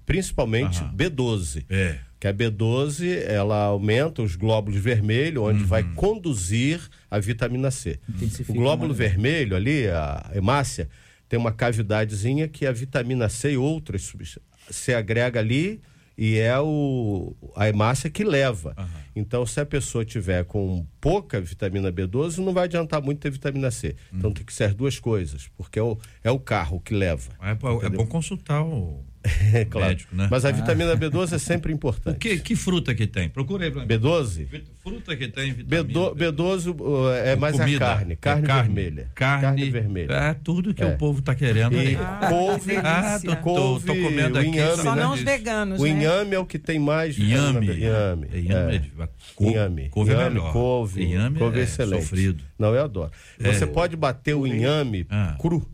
[0.05, 0.95] principalmente Aham.
[0.97, 1.65] B12.
[1.69, 1.99] É.
[2.19, 5.95] Que a B12 ela aumenta os glóbulos vermelhos, onde vai Uhum.
[5.95, 7.99] conduzir a vitamina C.
[8.49, 8.99] O glóbulo mais.
[8.99, 10.89] vermelho ali, a hemácia,
[11.29, 15.81] tem uma cavidadezinha que a vitamina C e outras substâncias se agrega ali
[16.19, 18.75] e é o, a hemácia que leva.
[19.15, 23.71] Então, se a pessoa tiver com pouca vitamina B12, não vai adiantar muito ter vitamina
[23.71, 23.95] C.
[24.13, 27.31] Então, tem que ser as duas coisas, porque é o, é o carro que leva.
[27.43, 29.05] É, bom- é bom consultar o
[29.53, 29.89] É claro.
[29.89, 30.29] médico, né?
[30.31, 32.17] Mas a vitamina B12 é sempre importante.
[32.17, 33.29] O que, que fruta que tem?
[33.29, 33.89] Procurei pra mim.
[33.89, 34.47] B12?
[34.83, 35.89] Fruta que tem vitamina.
[35.89, 37.85] B12, B12 uh, é mais Comida.
[37.85, 39.11] a carne, É carne, vermelha.
[39.15, 40.13] Carne, vermelha.
[40.13, 40.87] É tudo que É.
[40.87, 41.97] o povo tá querendo E aí.
[41.97, 43.37] Ah, couve, Ah, delícia.
[43.37, 44.49] tô, tô, tô comendo aqui.
[44.49, 45.03] inhame, Só né?
[45.03, 45.91] não os veganos, O né?
[45.91, 47.67] inhame é o que tem mais Inhame.
[47.67, 47.75] B.
[47.79, 48.29] Inhame.
[48.33, 49.03] É, inhame, é.
[49.03, 49.09] é.
[49.35, 49.89] Co- Inhame.
[49.91, 50.53] Couve é Inhame, melhor.
[50.53, 51.03] couve.
[51.03, 52.03] Inhame couve é excelente.
[52.03, 52.45] sofrido.
[52.59, 53.11] Não, eu adoro.
[53.39, 55.37] Você pode bater o inhame Ah.
[55.41, 55.67] cru.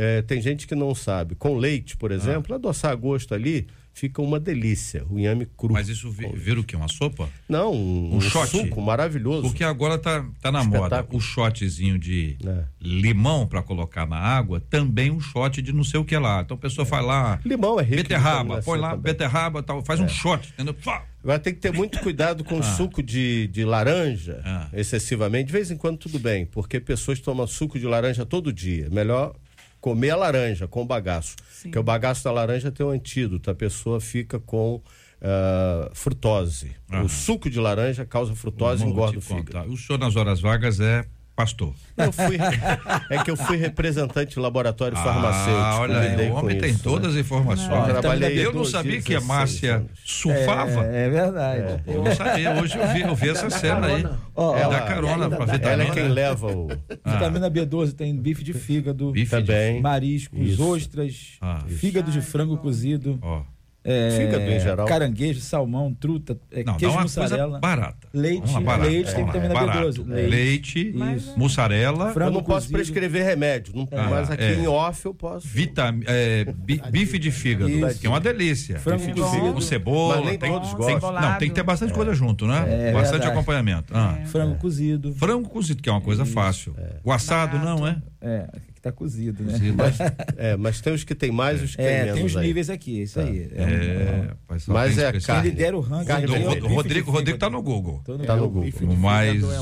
[0.00, 1.34] É, tem gente que não sabe.
[1.34, 1.96] Com leite, Ah.
[1.98, 5.04] por exemplo, adoçar a gosto ali, fica uma delícia.
[5.10, 5.72] O inhame cru.
[5.72, 6.76] Mas isso vi- vira o quê?
[6.76, 7.28] Uma sopa?
[7.48, 8.46] Não, um, Um um shot.
[8.48, 9.42] suco maravilhoso.
[9.42, 11.18] Porque agora tá, tá na moda Espetáculo.
[11.18, 12.62] o shotzinho de É.
[12.80, 16.42] limão para colocar na água, também um shot de não sei o que lá.
[16.42, 19.02] Então a pessoa faz lá Limão é rico beterraba, põe lá também.
[19.02, 20.76] beterraba, tal, faz um shot, entendeu?
[20.78, 21.04] Fá!
[21.20, 24.68] Agora tem que ter muito cuidado com o suco de, de laranja, Ah.
[24.72, 25.46] excessivamente.
[25.46, 28.88] De vez em quando tudo bem, porque pessoas tomam suco de laranja todo dia.
[28.92, 29.34] Melhor
[29.80, 31.36] comer a laranja com o bagaço.
[31.50, 31.68] Sim.
[31.68, 33.50] Porque o bagaço da laranja tem um antídoto.
[33.50, 34.82] A pessoa fica com
[35.20, 36.76] ah, frutose.
[36.90, 37.04] Aham.
[37.04, 39.72] O suco de laranja causa frutose e engorda o fígado.
[39.72, 41.04] O senhor nas horas vagas é
[41.38, 41.72] pastor.
[41.96, 42.36] Eu fui,
[43.10, 45.56] é que eu fui representante do laboratório farmacêutico.
[45.64, 47.20] Ah, olha aí, lidei o homem tem isso, todas né?
[47.20, 47.88] as informações.
[47.88, 50.84] Eu trabalhei Eu não sabia que a 16 Márcia surfava.
[50.86, 51.82] É, é verdade.
[51.86, 52.54] Eu não sabia.
[52.60, 54.04] Hoje eu vi, eu vi essa cena aí.
[54.34, 55.84] Ó, É da carona pra Ela vitamina.
[55.84, 56.66] é quem leva o.
[57.06, 59.80] Vitamina B12 tem bife de fígado, Bife Também.
[59.80, 60.68] mariscos, Isso.
[60.68, 61.60] ostras, Ah.
[61.68, 63.42] fígado de frango cozido, Ó,
[63.84, 64.86] é, Fígado em geral.
[64.86, 67.42] caranguejo, salmão, truta, é, não, dá queijo uma mussarela.
[67.44, 68.08] coisa barata.
[68.12, 68.88] Leite, lá, barata.
[68.90, 69.88] leite tem Vamos lá, vitamina barato.
[70.04, 70.08] B12.
[70.08, 70.30] Leite.
[70.30, 72.72] Leite, Mas- mussarela, Eu Frango não posso cozido.
[72.74, 74.54] prescrever remédio, não- Ah, mas aqui é.
[74.56, 75.46] em off eu posso.
[75.48, 78.00] vitam, é, bi- bife de fígado, Isso.
[78.00, 78.78] que é uma delícia.
[78.78, 80.16] Frango Bife de fígado com cebola.
[80.16, 81.12] Mas nem tem, todos tem- gostam.
[81.12, 82.88] não, tem que ter bastante coisa junto, né?
[82.88, 83.32] É bastante verdade.
[83.32, 83.92] acompanhamento.
[83.96, 84.18] Ah.
[84.26, 85.14] Frango cozido.
[85.14, 86.74] Frango cozido, que é uma coisa fácil.
[87.04, 87.96] O assado não, é?
[88.20, 89.52] É, que tá cozido, né?
[89.52, 89.76] Cozido.
[89.76, 89.96] Mas,
[90.38, 92.14] é, mas tem os que tem mais, os que é, tem menos.
[92.14, 92.46] tem os aí.
[92.46, 93.26] níveis aqui, isso Tá.
[93.26, 93.48] aí.
[93.54, 95.50] É, um- Mas é Quem carne.
[95.50, 96.06] lidera o ranking.
[96.06, 98.00] Carne Do- é o Rodrigo, de Rodrigo tá no Google.
[98.04, 98.70] Tô no Tá no Google.
[98.96, 99.52] Mas- fígado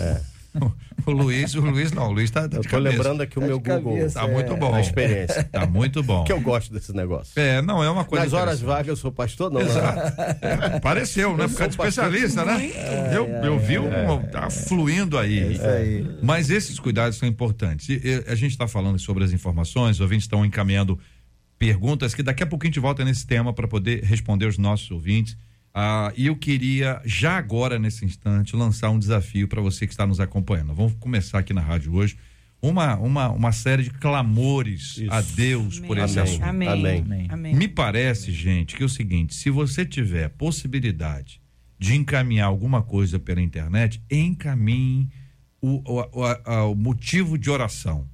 [0.00, 0.20] é
[0.60, 0.66] o.
[0.66, 1.10] É.
[1.10, 2.90] Luiz, o Luiz não, o Luiz tá, tá Eu tô cabeça.
[2.96, 3.96] lembrando aqui o Tá meu Google.
[3.96, 4.74] cabeça, Tá muito É, bom.
[4.74, 5.44] A experiência.
[5.44, 6.24] Tá muito bom.
[6.24, 7.32] Que eu gosto desse negócio.
[7.40, 8.24] É, não, é uma coisa.
[8.24, 9.60] Nas horas vagas eu sou pastor, não.
[9.60, 9.68] não.
[10.40, 11.44] É, pareceu, né?
[11.44, 12.70] Eu Por causa de especialista, né?
[13.14, 13.88] Eu, eu vi, um,
[14.30, 15.52] tá fluindo aí.
[15.52, 16.06] Isso aí.
[16.22, 17.88] Mas esses cuidados são importantes.
[17.88, 20.98] E, e, a gente está falando sobre as informações, os ouvintes estão encaminhando
[21.58, 24.90] perguntas que daqui a pouquinho a gente volta nesse tema para poder responder os nossos
[24.90, 25.36] ouvintes.
[25.78, 30.06] Ah, e eu queria, já agora, nesse instante, lançar um desafio para você que está
[30.06, 30.72] nos acompanhando.
[30.72, 32.16] Vamos começar aqui na rádio hoje.
[32.62, 35.12] Uma, uma, uma série de clamores Isso.
[35.12, 36.32] a Deus por esse Amém.
[36.32, 36.44] assunto.
[36.48, 36.68] Amém.
[36.68, 37.00] Amém.
[37.02, 37.26] Amém.
[37.30, 37.54] Amém.
[37.54, 41.42] Me parece, gente, que é o seguinte: se você tiver possibilidade
[41.78, 45.10] de encaminhar alguma coisa pela internet, encaminhe
[45.60, 48.08] o, o, o, a- o motivo de oração.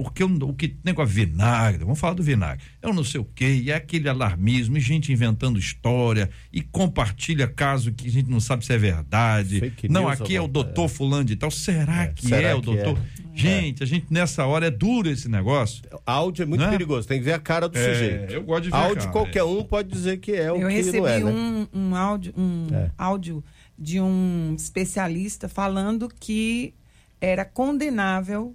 [0.00, 3.24] Porque o, o que negócio vinagre, vamos falar do vinagre, é um não sei o
[3.24, 8.30] quê, e é aquele alarmismo, e gente inventando história, e compartilha caso que a gente
[8.30, 9.58] não sabe se é verdade.
[9.58, 11.50] Fake não, aqui é o alguma- doutor fulano de tal.
[11.50, 12.96] Será É, que será é o que doutor?
[12.96, 13.36] é?
[13.36, 15.82] Gente, a gente nessa hora é duro esse negócio.
[16.06, 16.70] Áudio é muito Né?
[16.70, 18.32] perigoso, tem que ver a cara do É, sujeito.
[18.34, 19.44] eu gosto de ver a Áudio, cara, qualquer é.
[19.44, 21.30] um pode dizer que é o Eu que recebi não é, né?
[21.32, 22.90] um, um áudio, um É.
[22.96, 23.42] áudio
[23.76, 26.72] de um especialista falando que
[27.20, 28.54] era condenável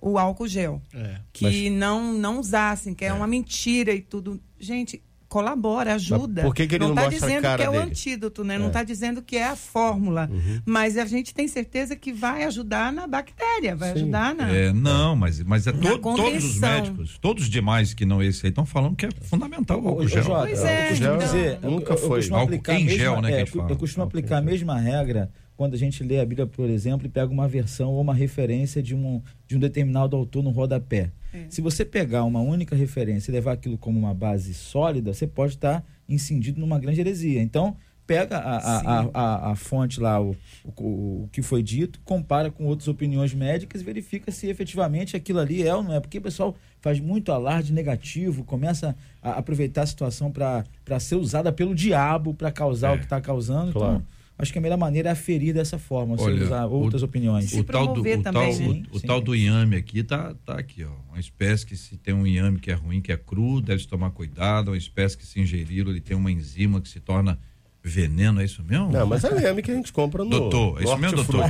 [0.00, 0.80] o álcool gel.
[0.94, 1.16] É.
[1.32, 4.40] Que não, não usassem, que é, uma mentira e tudo.
[4.58, 6.42] Gente, colabora, ajuda.
[6.42, 7.84] por que que ele não tá mostra a dizendo cara que é o dele?
[7.84, 8.58] antídoto, né?
[8.58, 8.68] Não É.
[8.68, 10.28] está dizendo que é a fórmula.
[10.28, 10.60] Uhum.
[10.66, 14.00] Mas a gente tem certeza que vai ajudar na bactéria, vai Sim.
[14.02, 14.50] ajudar na.
[14.50, 18.44] É, não, mas, mas é to- todos os médicos, todos os demais que não esse
[18.44, 20.24] aí, estão falando que é fundamental o álcool gel.
[20.24, 21.18] Pois é, eu costumo então.
[21.18, 22.06] dizer, Nunca eu, foi.
[22.08, 23.72] Eu costumo Álcool aplicar a em mesma, gel, né, que a é, gente eu, fala.
[23.72, 25.30] eu costumo aplicar a mesma regra
[25.60, 28.82] quando a gente lê a Bíblia, por exemplo, e pega uma versão ou uma referência
[28.82, 31.10] de um, de um determinado autor no rodapé.
[31.34, 31.44] É.
[31.50, 35.56] Se você pegar uma única referência e levar aquilo como uma base sólida, você pode
[35.56, 37.42] estar incidido numa grande heresia.
[37.42, 42.00] Então, pega a, a, a, a, a fonte lá, o, o, o que foi dito,
[42.06, 46.00] compara com outras opiniões médicas e verifica se efetivamente aquilo ali é ou não é.
[46.00, 50.64] Porque o pessoal faz muito alarde negativo, começa a aproveitar a situação para
[50.98, 52.94] ser usada pelo diabo para causar É.
[52.94, 53.74] o que está causando.
[53.74, 53.96] Claro.
[53.96, 57.50] Então, acho que a melhor maneira é aferir dessa forma, você Olha, usar outras opiniões.
[57.50, 58.82] Se O tal, do, promover o, também, tal, né?
[58.92, 59.06] o, o Sim.
[59.06, 60.90] tal do inhame aqui tá, tá aqui, ó.
[61.10, 63.88] Uma espécie que se tem um inhame que é ruim, que é cru, deve se
[63.88, 64.68] tomar cuidado.
[64.68, 67.38] Uma espécie que se ingerir, ele tem uma enzima que se torna
[67.82, 68.90] veneno, é isso mesmo?
[68.92, 70.30] Não, mas é o inhame que a gente compra no.
[70.30, 71.44] Doutor, é isso mesmo, doutor?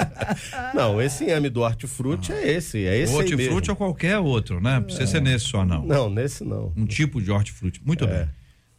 [0.74, 2.84] não, esse inhame do hortifruti é esse.
[2.84, 4.76] É esse o hortifruti ou qualquer outro, né?
[4.76, 5.84] Não precisa ser nesse só, não.
[5.84, 6.72] Não, nesse não.
[6.76, 7.80] um tipo de hortifruti.
[7.84, 8.06] Muito É.
[8.06, 8.28] bem.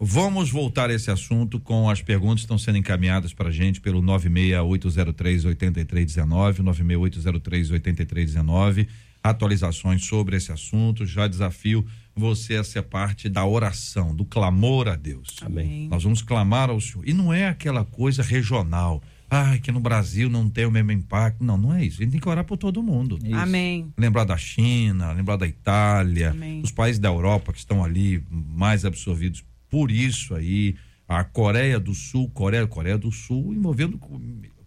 [0.03, 3.79] Vamos voltar a esse assunto com as perguntas que estão sendo encaminhadas para a gente
[3.79, 8.87] pelo 96803-8319, 96803-8319.
[9.23, 11.05] Atualizações sobre esse assunto.
[11.05, 11.85] Já desafio
[12.15, 15.35] você a ser parte da oração, do clamor a Deus.
[15.39, 15.87] Amém.
[15.87, 17.07] Nós vamos clamar ao Senhor.
[17.07, 19.03] E não é aquela coisa regional.
[19.29, 21.43] Ah, que no Brasil não tem o mesmo impacto.
[21.43, 22.01] Não, não é isso.
[22.01, 23.35] A gente tem que orar por todo mundo Isso.
[23.35, 23.93] Amém.
[23.95, 26.59] lembrar da China, lembrar da Itália, Amém.
[26.63, 30.75] os países da Europa que estão ali mais absorvidos por isso aí,
[31.07, 33.97] a Coreia do Sul, Coreia, Coreia do Sul envolvendo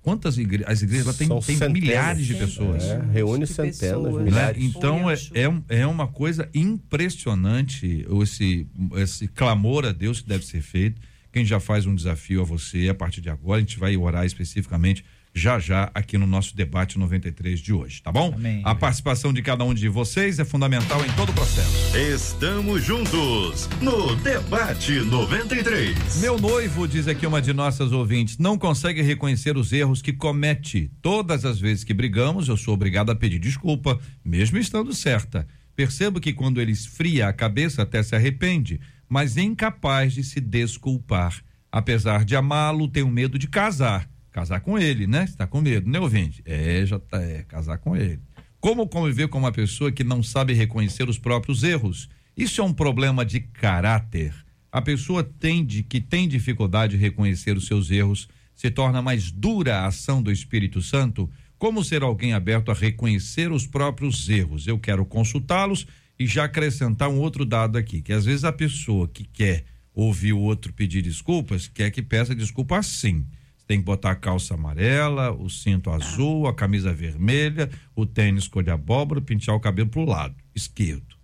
[0.00, 2.82] quantas igrejas, as igrejas lá tem, tem milhares de pessoas.
[2.84, 4.14] É, reúne De centenas, pessoas.
[4.16, 4.22] né?
[4.24, 4.64] milhares.
[4.64, 10.62] Então é, é, é uma coisa impressionante esse, esse clamor a Deus que deve ser
[10.62, 11.00] feito.
[11.30, 14.24] Quem já faz um desafio a você, a partir de agora, a gente vai orar
[14.24, 18.32] especificamente já já aqui no nosso debate 93 de hoje, tá bom?
[18.34, 18.62] Amém.
[18.64, 21.96] A participação de cada um de vocês é fundamental em todo o processo.
[21.96, 26.20] Estamos juntos no Debate 93.
[26.20, 30.88] Meu noivo, diz aqui uma de nossas ouvintes, não consegue reconhecer os erros que comete.
[31.02, 35.48] Todas as vezes que brigamos, eu sou obrigado a pedir desculpa, mesmo estando certa.
[35.74, 40.40] Percebo que quando ele esfria a cabeça até se arrepende, mas é incapaz de se
[40.40, 41.42] desculpar.
[41.72, 44.08] Apesar de amá-lo, tenho medo de casar.
[44.34, 45.28] Casar com ele, né?
[45.28, 46.42] Você tá com medo, né, ouvinte?
[46.44, 48.18] É, já tá, é, casar com ele.
[48.58, 52.08] Como conviver com uma pessoa que não sabe reconhecer os próprios erros?
[52.36, 54.34] Isso é um problema de caráter.
[54.72, 59.30] A pessoa tem de, que tem dificuldade de reconhecer os seus erros se torna mais
[59.30, 61.30] dura a ação do Espírito Santo.
[61.56, 64.66] Como ser alguém aberto a reconhecer os próprios erros?
[64.66, 65.86] Eu quero consultá-los
[66.18, 70.32] e já acrescentar um outro dado aqui, que às vezes a pessoa que quer ouvir
[70.32, 73.24] o outro pedir desculpas, quer que peça desculpa assim.
[73.64, 78.46] Você tem que botar a calça amarela, o cinto azul, a camisa vermelha, o tênis
[78.46, 81.16] cor de abóbora, pentear o cabelo pro lado esquerdo.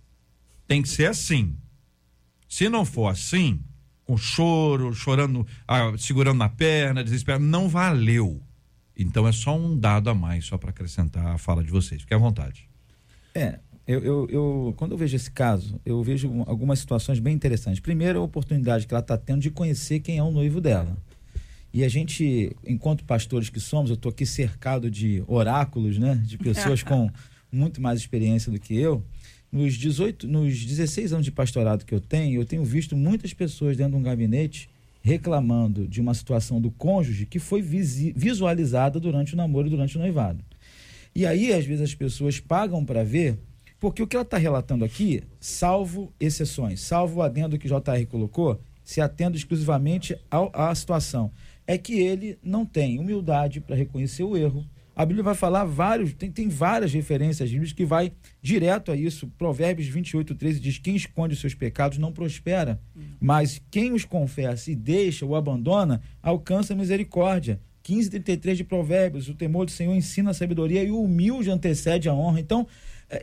[0.67, 1.55] Tem que ser assim.
[2.49, 3.63] Se não for assim,
[4.03, 8.41] com choro, chorando, ah, segurando na perna, desesperado, não valeu.
[8.97, 12.01] Então é só um dado a mais, só para acrescentar a fala de vocês.
[12.01, 12.67] Fique à vontade.
[13.35, 17.79] É, eu, eu, eu, quando eu vejo esse caso, eu vejo algumas situações bem interessantes.
[17.79, 20.97] Primeiro, a oportunidade que ela está tendo de conhecer quem é o noivo dela.
[21.73, 26.21] E a gente, enquanto pastores que somos, eu estou aqui cercado de oráculos, né?
[26.25, 27.09] De pessoas com
[27.51, 29.03] muito mais experiência do que eu.
[29.51, 33.75] Nos 18, nos 16 anos de pastorado que eu tenho, eu tenho visto muitas pessoas
[33.75, 34.69] dentro de um gabinete
[35.01, 39.99] reclamando de uma situação do cônjuge que foi visualizada durante o namoro e durante o
[39.99, 40.43] noivado.
[41.13, 43.37] E aí, às vezes, as pessoas pagam para ver
[43.79, 48.05] porque o que ela está relatando aqui, salvo exceções, salvo o adendo que o JR
[48.07, 48.61] colocou,
[48.91, 51.31] se atendo exclusivamente ao, à situação,
[51.65, 54.65] é que ele não tem humildade para reconhecer o erro.
[54.93, 58.11] A Bíblia vai falar vários, tem, tem várias referências bíblicas que vai
[58.41, 59.31] direto a isso.
[59.37, 62.81] Provérbios 28, 13 diz: Quem esconde os seus pecados não prospera,
[63.17, 67.61] mas quem os confessa e deixa ou abandona alcança misericórdia.
[67.83, 72.09] 15, 33 de Provérbios: O temor do Senhor ensina a sabedoria e o humilde antecede
[72.09, 72.41] a honra.
[72.41, 72.67] Então,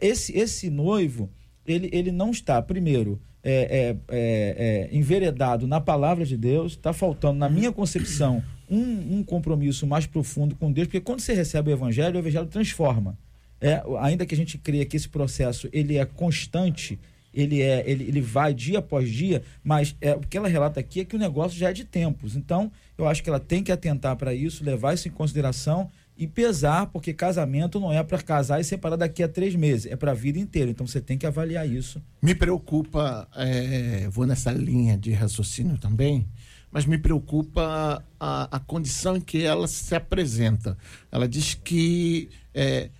[0.00, 1.30] esse, esse noivo,
[1.66, 6.92] ele, ele não está, primeiro, é, é, é, é enveredado na palavra de Deus, está
[6.92, 11.70] faltando, na minha concepção, um, um, compromisso mais profundo com Deus, porque quando você recebe
[11.70, 13.16] o evangelho, o evangelho transforma.
[13.61, 16.99] É, ainda que a gente creia que esse processo ele é constante,
[17.32, 21.01] ele é ele, ele vai dia após dia, mas é, o que ela relata aqui
[21.01, 22.36] é que o negócio já é de tempos.
[22.36, 26.26] Então, eu acho que ela tem que atentar para isso, levar isso em consideração e
[26.26, 30.10] pesar, porque casamento não é para casar e separar daqui a três meses, é para
[30.10, 30.68] a vida inteira.
[30.68, 32.02] Então você tem que avaliar isso.
[32.20, 36.26] Me preocupa, é, vou nessa linha de raciocínio também,
[36.72, 40.76] mas me preocupa a, a condição em que ela se apresenta.
[41.12, 42.90] Ela diz que é,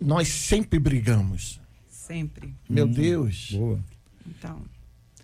[0.00, 1.60] nós sempre brigamos.
[1.90, 2.54] Sempre.
[2.68, 3.50] Meu hum, Deus.
[3.50, 3.80] Boa.
[4.24, 4.62] Então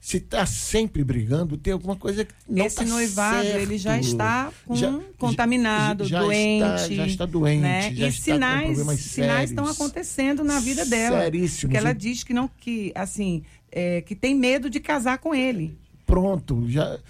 [0.06, 3.60] se está sempre brigando, tem alguma coisa que não Esse tá noivado, certo.
[3.60, 6.62] ele já está com, já, contaminado, já doente.
[6.62, 7.92] Está, já está doente, né?
[7.92, 11.24] já e está sinais, com sinais estão acontecendo na vida dela.
[11.24, 11.62] Seríssimo.
[11.62, 13.42] Porque ela diz que não, que assim,
[13.72, 15.76] é, que tem medo de casar com ele.
[16.06, 17.00] Pronto, já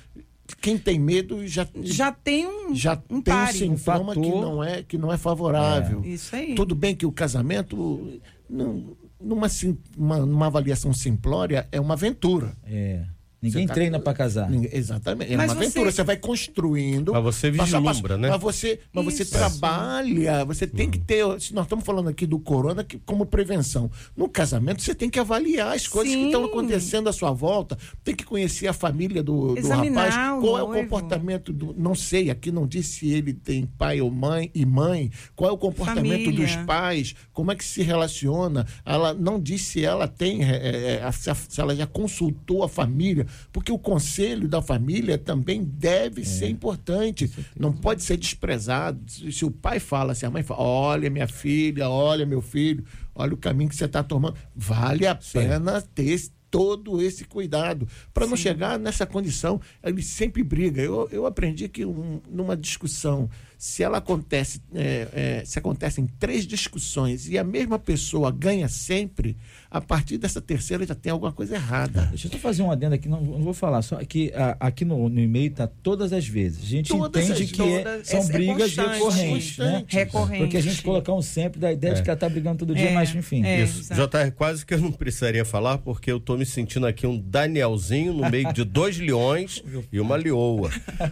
[0.62, 4.64] quem tem medo já já tem um já um tem um sintoma um que não
[4.64, 6.00] é que não é favorável.
[6.02, 6.08] É.
[6.08, 6.54] Isso aí.
[6.54, 8.18] Tudo bem que o casamento
[8.48, 9.48] não, numa,
[9.96, 12.52] uma, numa avaliação simplória, é uma aventura.
[12.64, 13.04] É.
[13.46, 14.50] Ninguém tá, treina para casar.
[14.50, 15.32] Ninguém, exatamente.
[15.32, 15.90] É mas uma aventura.
[15.90, 17.12] Você vai construindo.
[17.12, 18.30] Mas você vislumbra, né?
[18.30, 20.44] Mas você, mas você trabalha.
[20.44, 21.24] Você tem que ter.
[21.40, 23.90] Se nós estamos falando aqui do corona que, como prevenção.
[24.16, 26.20] No casamento, você tem que avaliar as coisas Sim.
[26.20, 27.78] que estão acontecendo à sua volta.
[28.02, 30.14] Tem que conhecer a família do, do rapaz.
[30.40, 31.74] Qual é o comportamento do.
[31.76, 35.10] Não sei, aqui não disse se ele tem pai ou mãe e mãe.
[35.34, 36.46] Qual é o comportamento família.
[36.46, 37.14] dos pais?
[37.32, 38.66] Como é que se relaciona?
[38.84, 40.44] Ela não disse se ela tem.
[40.44, 46.22] É, é, se ela já consultou a família porque o conselho da família também deve
[46.22, 46.24] é.
[46.24, 47.30] ser importante.
[47.58, 49.00] Não pode ser desprezado.
[49.08, 52.84] Se o pai fala, se a mãe fala, olha minha filha, olha meu filho,
[53.14, 58.26] olha o caminho que você está tomando, vale a pena ter todo esse cuidado para
[58.26, 59.60] não chegar nessa condição.
[59.82, 60.80] Ele sempre briga.
[60.80, 63.28] Eu, eu aprendi que um, numa discussão
[63.58, 69.36] se ela acontece, é, é, se acontecem três discussões e a mesma pessoa ganha sempre,
[69.70, 72.06] a partir dessa terceira já tem alguma coisa errada.
[72.06, 75.08] Deixa eu fazer um adendo aqui, não, não vou falar, só que a, aqui no,
[75.08, 76.62] no e-mail está todas as vezes.
[76.62, 79.84] A gente todas entende as, que é, são é brigas recorrentes, né?
[79.88, 80.42] Recorrente.
[80.42, 82.90] Porque a gente coloca um sempre da ideia de que ela está brigando todo dia,
[82.90, 83.44] é, mas enfim.
[83.44, 83.92] É, Isso.
[83.92, 88.12] JR, quase que eu não precisaria falar, porque eu estou me sentindo aqui um Danielzinho
[88.12, 89.62] no meio de dois leões
[89.92, 90.70] e uma leoa,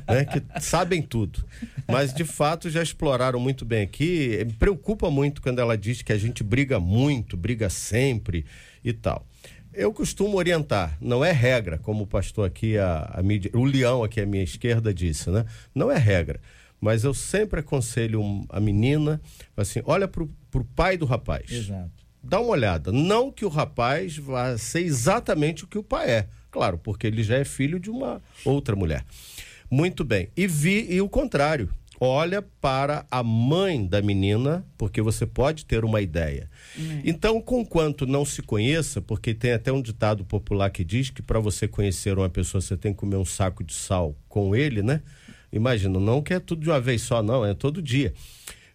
[0.09, 0.25] né?
[0.25, 1.45] Que sabem tudo.
[1.89, 4.43] Mas de fato já exploraram muito bem aqui.
[4.47, 8.45] Me preocupa muito quando ela diz que a gente briga muito, briga sempre
[8.85, 9.26] e tal.
[9.72, 14.05] Eu costumo orientar, não é regra, como o pastor aqui, a, a mídia, o leão
[14.05, 15.45] aqui à minha esquerda disse, né?
[15.74, 16.41] Não é regra.
[16.80, 19.20] Mas eu sempre aconselho a menina,
[19.57, 21.51] assim, olha para o pai do rapaz.
[21.51, 21.91] Exato.
[22.22, 22.93] Dá uma olhada.
[22.93, 26.28] Não que o rapaz vá ser exatamente o que o pai é.
[26.51, 29.05] Claro, porque ele já é filho de uma outra mulher.
[29.70, 30.28] Muito bem.
[30.37, 31.68] E vi e o contrário.
[32.01, 36.51] Olha para a mãe da menina, porque você pode ter uma ideia.
[36.79, 37.03] Hum.
[37.05, 41.39] Então, conquanto não se conheça, porque tem até um ditado popular que diz que para
[41.39, 45.03] você conhecer uma pessoa você tem que comer um saco de sal com ele, né?
[45.53, 48.12] Imagina, não que é tudo de uma vez só, não, é todo dia.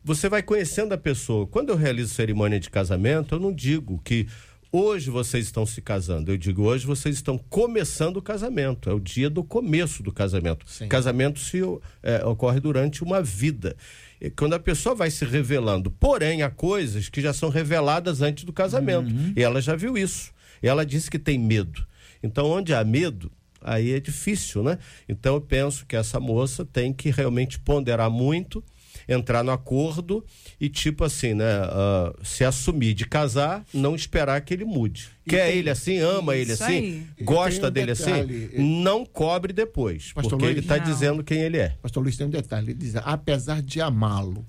[0.03, 1.45] Você vai conhecendo a pessoa.
[1.45, 4.27] Quando eu realizo cerimônia de casamento, eu não digo que
[4.71, 6.31] Hoje vocês estão se casando.
[6.31, 8.87] Eu digo, hoje vocês estão começando o casamento.
[8.87, 10.63] É o dia do começo do casamento.
[10.69, 10.87] Sim.
[10.87, 11.59] Casamento se
[12.03, 13.75] é, ocorre durante uma vida.
[14.21, 15.89] E quando a pessoa vai se revelando.
[15.89, 19.11] Porém, há coisas que já são reveladas antes do casamento.
[19.11, 19.33] Uhum.
[19.35, 20.31] E ela já viu isso.
[20.61, 21.83] E ela disse que tem medo.
[22.21, 24.77] Então, onde há medo, aí é difícil, né?
[25.07, 28.63] Então, eu penso que essa moça tem que realmente ponderar muito
[29.09, 30.23] entrar no acordo
[30.59, 31.63] e, tipo assim, né?
[31.63, 35.09] Uh, se assumir de casar, não esperar que ele mude.
[35.25, 35.57] E Quer tem...
[35.57, 37.05] ele assim, ama ele assim, aí.
[37.21, 38.49] gosta um dele assim, detalhe.
[38.53, 40.11] assim, não cobre depois.
[40.13, 41.75] Pastor porque Luiz, ele está dizendo quem ele é.
[41.81, 44.43] Pastor Luiz tem um detalhe, ele diz, apesar de amá-lo.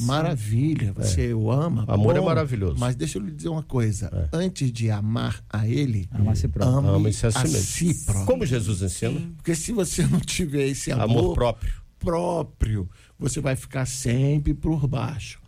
[0.00, 1.34] Maravilha, você é.
[1.34, 1.84] o ama.
[1.88, 2.76] Amor é bom, é maravilhoso.
[2.78, 4.10] Mas deixa eu lhe dizer uma coisa.
[4.12, 4.36] É.
[4.36, 6.78] Antes de amar a ele, ama se próprio.
[6.78, 8.26] Ame ama -se a, si, a si próprio.
[8.26, 9.18] Como Jesus ensina.
[9.18, 9.32] Sim.
[9.36, 11.72] Porque se você não tiver esse amor, amor próprio.
[11.98, 12.90] próprio,
[13.22, 15.42] você vai ficar sempre por baixo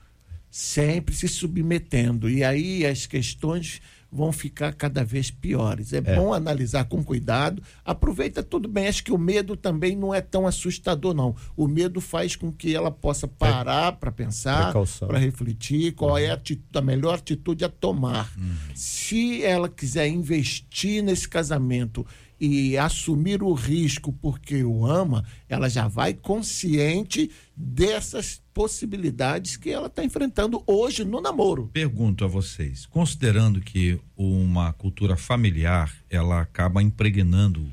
[0.57, 2.31] sempre se submetendo.
[2.31, 5.93] E aí as questões vão ficar cada vez piores.
[5.93, 7.61] É, é, bom analisar com cuidado.
[7.85, 8.87] Aproveita tudo bem.
[8.87, 11.35] Acho que o medo também não é tão assustador, não.
[11.57, 16.19] O medo faz com que ela possa parar para pensar, para refletir qual uhum.
[16.19, 16.41] é a,
[16.75, 18.33] a, melhor atitude a tomar.
[18.39, 18.55] Uhum.
[18.77, 22.07] Se ela quiser investir nesse casamento
[22.45, 29.87] e assumir o risco porque o ama, ela já vai consciente dessas possibilidades que ela
[29.87, 31.71] está enfrentando hoje no namoro.
[31.73, 37.67] Pergunto a vocês, considerando que uma cultura familiar ela acaba impregnando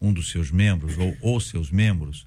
[0.00, 2.26] um dos seus membros ou seus membros,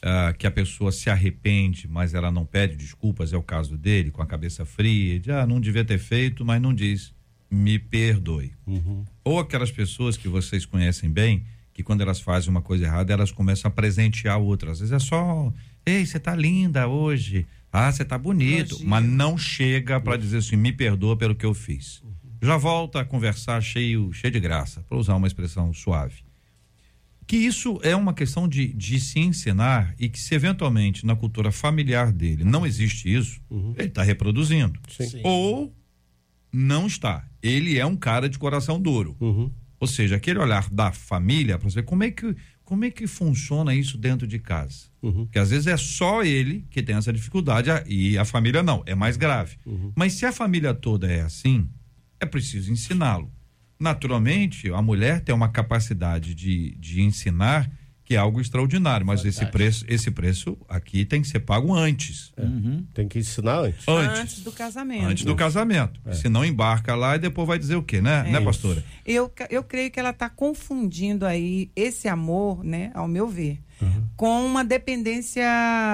[0.00, 4.10] uh, que a pessoa se arrepende, mas ela não pede desculpas, é o caso dele,
[4.10, 7.12] com a cabeça fria, de ah, não devia ter feito, mas não diz,
[7.50, 8.52] me perdoe.
[8.66, 9.04] Uhum.
[9.24, 13.32] Ou aquelas pessoas que vocês conhecem bem, que quando elas fazem uma coisa errada, elas
[13.32, 14.70] começam a presentear outra.
[14.70, 15.52] Às vezes é só
[15.84, 17.46] Ei, você tá linda hoje.
[17.72, 18.74] Ah, você tá bonito.
[18.76, 18.90] Imagina.
[18.90, 22.02] Mas não chega para dizer assim, me perdoa pelo que eu fiz.
[22.02, 22.10] Uhum.
[22.42, 26.22] Já volta a conversar cheio, cheio de graça, para usar uma expressão suave.
[27.26, 31.52] Que isso é uma questão de, de se ensinar e que se eventualmente na cultura
[31.52, 33.72] familiar dele não existe isso, uhum.
[33.78, 34.80] ele está reproduzindo.
[34.88, 35.20] Sim.
[35.22, 35.72] Ou
[36.52, 37.24] não está.
[37.42, 39.16] Ele é um cara de coração duro.
[39.20, 39.50] Uhum.
[39.78, 42.36] Ou seja, aquele olhar da família para ver como é que
[42.70, 44.84] como é que funciona isso dentro de casa?
[45.02, 45.24] Uhum.
[45.24, 48.94] Porque às vezes é só ele que tem essa dificuldade e a família não, é
[48.94, 49.56] mais grave.
[49.66, 49.92] Uhum.
[49.96, 51.68] Mas se a família toda é assim,
[52.20, 53.28] é preciso ensiná-lo.
[53.76, 57.68] Naturalmente, a mulher tem uma capacidade de, de ensinar
[58.10, 62.32] que é algo extraordinário, mas esse preço, esse preço aqui tem que ser pago antes.
[62.36, 62.42] É.
[62.42, 62.84] Uhum.
[62.92, 63.86] Tem que ensinar antes.
[63.86, 65.04] Antes, antes do casamento.
[65.04, 66.00] Antes do casamento.
[66.04, 66.12] É.
[66.12, 68.82] Se não embarca lá e depois vai dizer o quê, né, é né, pastora?
[69.06, 74.08] Eu, eu creio que ela está confundindo aí esse amor, né, ao meu ver, uhum.
[74.16, 75.46] com uma dependência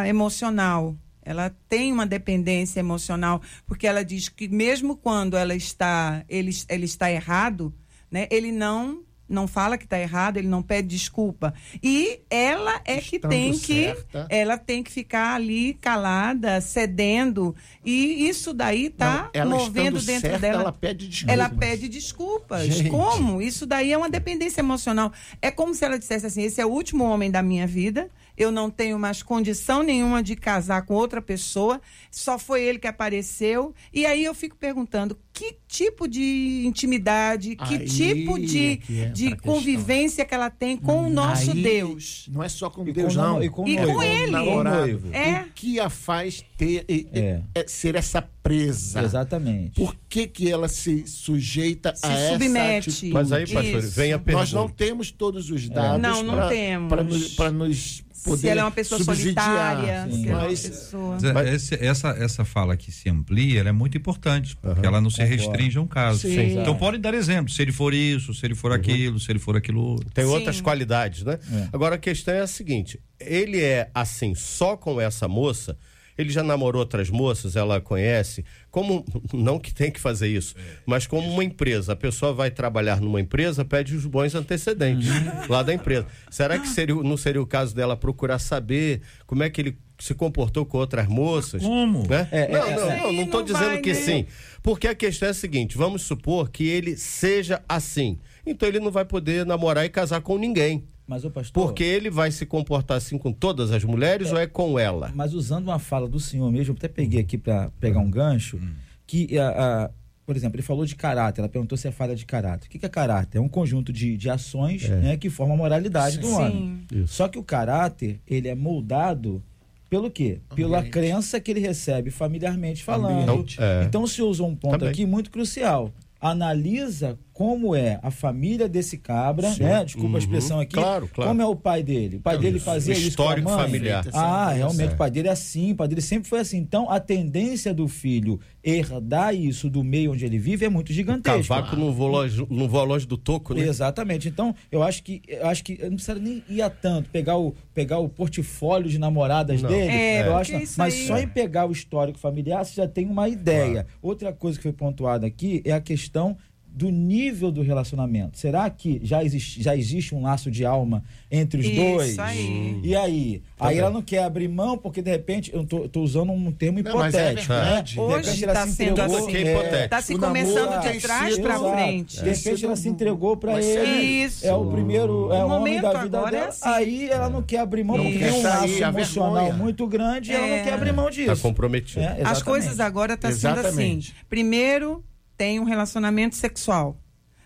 [0.07, 0.97] emocional.
[1.21, 6.87] Ela tem uma dependência emocional, porque ela diz que mesmo quando ela está, ele, ele
[6.87, 7.75] está errado,
[8.11, 11.53] né, ele não não fala que está errado, ele não pede desculpa.
[11.83, 13.95] E ela é Estando que tem que
[14.29, 17.55] ela tem que ficar ali calada, cedendo,
[17.85, 20.63] e isso daí está movendo dentro certa, dela.
[20.63, 21.33] Ela pede desculpas.
[21.33, 22.67] Ela pede desculpas.
[22.67, 22.91] Gente.
[22.91, 23.43] Como?
[23.43, 25.13] Isso daí é uma dependência emocional.
[25.43, 28.53] É como se ela dissesse assim: esse é o último homem da minha vida eu
[28.53, 33.75] não tenho mais condição nenhuma de casar com outra pessoa, só foi ele que apareceu.
[33.93, 39.37] E aí eu fico perguntando que tipo de intimidade, que aí tipo de, é de
[39.37, 42.27] convivência que ela tem com o nosso aí, Deus.
[42.33, 43.43] Não é só com e Deus, com não.
[43.43, 44.33] E com, e com ele.
[44.33, 45.03] Namorado.
[45.13, 45.43] É.
[45.43, 47.43] O que a faz ter é.
[47.55, 49.03] É, ser essa presa?
[49.03, 49.79] Exatamente.
[49.79, 52.89] Por que, que ela se sujeita se a submete.
[52.89, 53.13] essa atitude?
[53.13, 54.39] Mas aí, pastor, vem a pergunta.
[54.39, 56.01] Nós não temos todos os dados.
[56.01, 56.89] Não, não pra, temos.
[56.89, 61.19] Para nos, nos poder se ela é uma pessoa solitária, se ela é uma pessoa...
[61.33, 64.87] Mas, essa, essa fala que se amplia, ela é muito importante, porque uhum.
[64.87, 65.23] ela não se.
[65.27, 66.21] Restringe um caso.
[66.21, 66.59] Sim.
[66.59, 68.77] Então pode dar exemplo, se ele for isso, se ele for uhum.
[68.77, 70.11] aquilo, se ele for aquilo outro.
[70.11, 70.31] Tem Sim.
[70.31, 71.39] outras qualidades, né?
[71.53, 71.69] É.
[71.73, 75.77] Agora a questão é a seguinte, ele é assim só com essa moça
[76.17, 78.45] ele já namorou outras moças, ela conhece.
[78.71, 82.51] Como não que tem que fazer isso, é, mas como uma empresa, a pessoa vai
[82.51, 85.47] trabalhar numa empresa, pede os bons antecedentes uhum.
[85.49, 86.07] lá da empresa.
[86.31, 90.15] Será que seria, não seria o caso dela procurar saber como é que ele se
[90.15, 91.63] comportou com outras moças?
[91.63, 92.07] Como?
[92.07, 92.29] Né?
[92.31, 93.95] É, não, é, não, não, não estou dizendo que né?
[93.95, 94.27] sim.
[94.63, 98.19] Porque a questão é a seguinte: vamos supor que ele seja assim.
[98.45, 100.85] Então ele não vai poder namorar e casar com ninguém.
[101.07, 101.63] Mas o pastor.
[101.63, 105.13] Porque ele vai se comportar assim com todas as mulheres é, ou é com ela?
[105.15, 108.57] Mas usando uma fala do senhor mesmo, eu até peguei aqui para pegar um gancho,
[108.57, 108.75] hum.
[109.07, 109.49] que a,
[109.85, 109.91] a,
[110.27, 112.67] por exemplo, ele falou de caráter, ela perguntou se é falha de caráter.
[112.67, 113.39] O que, que é caráter?
[113.39, 114.97] É um conjunto de, de ações é.
[114.97, 116.23] né, que forma a moralidade Sim.
[116.23, 116.85] do homem.
[116.93, 117.15] Isso.
[117.15, 119.41] Só que o caráter, ele é moldado
[119.89, 120.41] pelo quê?
[120.55, 123.47] Pela crença que ele recebe familiarmente falando.
[123.59, 123.85] É.
[123.85, 124.89] Então, se usa um ponto Também.
[124.89, 125.93] aqui muito crucial.
[126.21, 129.65] Analisa como é a família desse cabra, Sim.
[129.65, 129.85] né?
[129.85, 130.17] Desculpa uhum.
[130.17, 130.73] a expressão aqui.
[130.73, 131.29] Claro, claro.
[131.29, 132.17] Como é o pai dele?
[132.17, 133.67] O pai dele fazia isso Histórico com a mãe.
[133.67, 134.07] familiar.
[134.15, 136.57] Ah, realmente, o pai dele é assim, o pai dele sempre foi assim.
[136.57, 141.55] Então, a tendência do filho herdar isso do meio onde ele vive é muito gigantesca.
[141.55, 143.69] Cavaco não voa longe, não voa longe do toco, né?
[143.69, 144.31] Exatamente.
[144.31, 147.37] Então, eu acho que eu acho que eu não precisa nem ir a tanto, pegar
[147.37, 149.69] o, pegar o portfólio de namoradas não.
[149.69, 149.93] dele.
[149.93, 151.07] É, eu acho, mas aí...
[151.07, 153.85] só em pegar o histórico familiar, você já tem uma ideia.
[153.85, 153.89] Claro.
[154.01, 156.35] Outra coisa que foi pontuada aqui é a questão
[156.77, 158.39] do nível do relacionamento.
[158.39, 162.19] Será que já existe, já existe um laço de alma entre os Isso dois?
[162.19, 162.81] Aí.
[162.85, 163.43] E aí?
[163.57, 163.79] Tá aí bem.
[163.81, 166.91] ela não quer abrir mão, porque de repente, eu tô, tô usando um termo não,
[166.91, 167.51] hipotético.
[167.51, 167.85] É né?
[167.97, 169.37] Hoje está sendo assim.
[169.37, 172.23] É, tá se o começando de trás para frente.
[172.23, 174.25] De repente ela se entregou para ele.
[174.25, 174.47] Isso.
[174.47, 176.37] É o primeiro é o homem da vida dela.
[176.37, 176.61] É assim.
[176.69, 180.47] Aí ela não quer abrir mão, porque tem um laço emocional muito grande e ela
[180.47, 181.33] não quer abrir mão disso.
[181.33, 182.05] Está comprometido.
[182.23, 184.01] As coisas agora estão tá sendo assim.
[184.29, 185.03] Primeiro
[185.37, 187.01] tem um relacionamento sexual.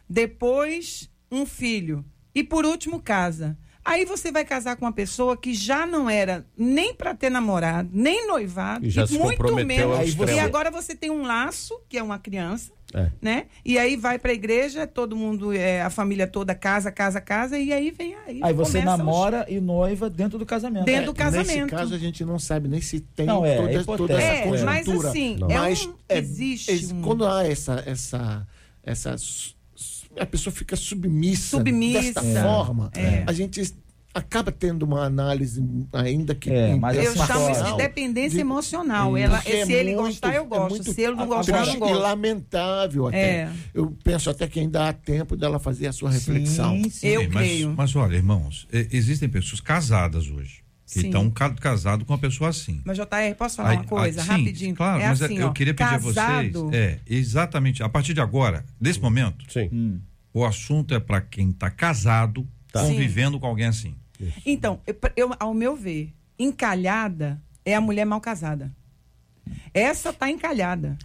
[0.08, 2.04] Depois, um filho.
[2.34, 3.58] E por último, casa.
[3.84, 7.88] Aí você vai casar com uma pessoa que já não era nem para ter namorado,
[7.92, 10.14] nem noivado, e já se muito menos.
[10.14, 13.10] E agora você tem um laço, que é uma criança, é.
[13.20, 13.46] né?
[13.64, 17.58] E aí vai para a igreja, todo mundo, é, a família toda casa, casa, casa,
[17.58, 18.40] e aí vem aí.
[18.42, 19.54] Aí você namora os...
[19.54, 20.84] e noiva dentro do casamento.
[20.84, 21.48] Dentro do casamento.
[21.48, 24.22] Nesse caso a gente não sabe nem se tem não, é, toda, é toda essa
[24.22, 24.64] é, conjuntura.
[24.64, 25.48] Mas assim, não.
[25.48, 26.94] mas um, é, existe.
[26.94, 27.02] Um...
[27.02, 28.46] Quando há essa, essa,
[28.82, 29.16] essa
[30.18, 32.20] a pessoa fica submissa, submissa.
[32.20, 33.22] desta forma, é.
[33.26, 33.60] a gente
[34.12, 39.16] acaba tendo uma análise ainda que é, mas eu chamo isso de dependência de, emocional
[39.16, 41.66] ela se é ele muito, gostar eu é gosto é se ele não gostar eu
[41.66, 43.52] não gosto e lamentável até é.
[43.72, 47.06] eu penso até que ainda há tempo dela fazer a sua reflexão sim, sim.
[47.06, 50.60] eu sim, creio mas, mas olha irmãos existem pessoas casadas hoje
[50.92, 52.82] que estão casados com uma pessoa assim.
[52.84, 54.74] Mas, JR, posso falar aí, uma coisa, aí, sim, rapidinho?
[54.74, 56.58] Claro, é mas assim, eu ó, queria pedir casado...
[56.58, 56.72] a vocês.
[56.72, 57.82] É, exatamente.
[57.82, 60.00] A partir de agora, nesse momento, sim.
[60.34, 62.82] o assunto é para quem está casado, tá.
[62.82, 63.40] convivendo sim.
[63.40, 63.94] com alguém assim.
[64.44, 64.80] Então,
[65.16, 68.74] eu, ao meu ver, encalhada é a mulher mal casada.
[69.72, 70.96] Essa tá encalhada.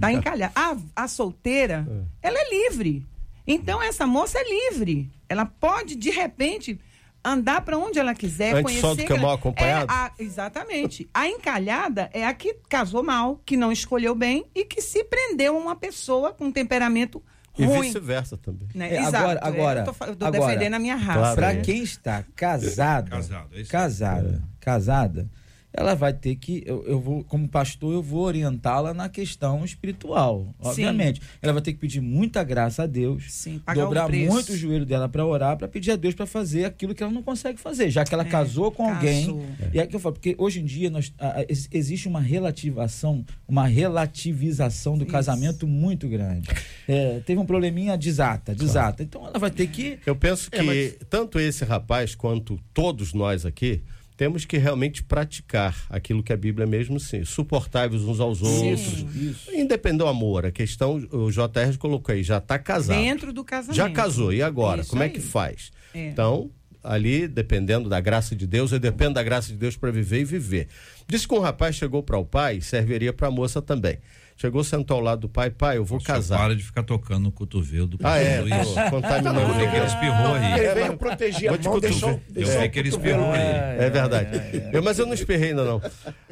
[0.00, 0.52] Tá encalhada.
[0.54, 1.86] A, a solteira,
[2.22, 2.28] é.
[2.28, 3.06] ela é livre.
[3.46, 5.10] Então, essa moça é livre.
[5.28, 6.78] Ela pode, de repente,
[7.24, 8.80] andar para onde ela quiser, Antes conhecer.
[8.80, 9.90] Só do que mal acompanhado.
[9.90, 11.08] É a, exatamente.
[11.12, 15.56] A encalhada é a que casou mal, que não escolheu bem e que se prendeu
[15.56, 17.22] a uma pessoa com temperamento
[17.58, 18.68] e vice-versa também.
[18.74, 18.94] Né?
[18.94, 21.18] É, agora, é, agora, eu tô, eu tô agora, defendendo a minha raça.
[21.18, 25.30] Claro, Para quem está casado, casado é casada, casada,
[25.72, 30.54] ela vai ter que, eu, eu vou, como pastor, eu vou orientá-la na questão espiritual,
[30.58, 31.20] obviamente.
[31.20, 31.28] Sim.
[31.40, 34.84] Ela vai ter que pedir muita graça a Deus, Sim, dobrar o muito o joelho
[34.84, 37.90] dela para orar, para pedir a Deus para fazer aquilo que ela não consegue fazer,
[37.90, 38.96] já que ela é, casou com casou.
[38.96, 39.56] alguém.
[39.60, 39.70] É.
[39.74, 43.24] E é que eu falo, porque hoje em dia nós, a, a, existe uma relativação,
[43.48, 45.12] uma relativização do Isso.
[45.12, 46.48] casamento muito grande.
[46.86, 48.96] É, teve um probleminha, desata, desata.
[48.96, 49.02] Claro.
[49.04, 49.98] Então ela vai ter que.
[50.04, 50.96] Eu penso é, que mas...
[51.08, 53.82] tanto esse rapaz quanto todos nós aqui
[54.22, 59.04] temos que realmente praticar aquilo que a Bíblia mesmo sim, suportáveis uns aos outros.
[59.12, 59.52] Isso.
[59.52, 63.00] Independente do amor, a questão, o JR colocou aí, já está casado.
[63.00, 63.74] Dentro do casamento.
[63.74, 64.82] Já casou, e agora?
[64.82, 65.72] Isso Como é que faz?
[65.92, 66.06] É.
[66.06, 66.52] Então,
[66.84, 70.24] ali, dependendo da graça de Deus, eu dependo da graça de Deus para viver e
[70.24, 70.68] viver.
[71.08, 73.98] Disse que um rapaz chegou para o pai, serviria para a moça também.
[74.42, 76.36] Chegou, sentou ao lado do pai, pai, eu vou casar.
[76.36, 78.26] Para de ficar tocando no cotovelo do pai.
[78.26, 78.90] Ah, é, Luiz.
[78.90, 79.38] contaminando.
[79.38, 80.52] Eu vi que ele espirrou aí.
[80.58, 83.40] Ele veio proteger a mão, deixou, Eu vi que ele espirrou aí.
[83.40, 84.30] É, verdade.
[84.72, 85.80] Eu, mas eu não esperrei ainda não.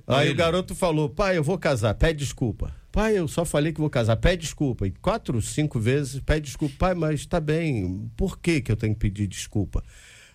[0.09, 0.35] Aí ele...
[0.35, 2.75] o garoto falou, pai, eu vou casar, pede desculpa.
[2.91, 4.89] Pai, eu só falei que vou casar, pede desculpa.
[4.89, 6.75] E quatro, cinco vezes, pede desculpa.
[6.81, 9.85] Pai, mas tá bem, por que que eu tenho que pedir desculpa?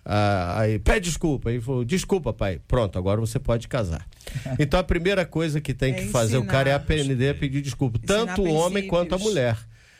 [0.08, 1.50] Ah, aí, pede desculpa.
[1.50, 2.60] Aí falou, desculpa, pai.
[2.68, 4.06] Pronto, agora você pode casar.
[4.58, 7.34] Então a primeira coisa que tem é que fazer ensinar, o cara é aprender a
[7.34, 7.98] pedir desculpa.
[8.04, 9.56] Tanto o homem quanto a mulher.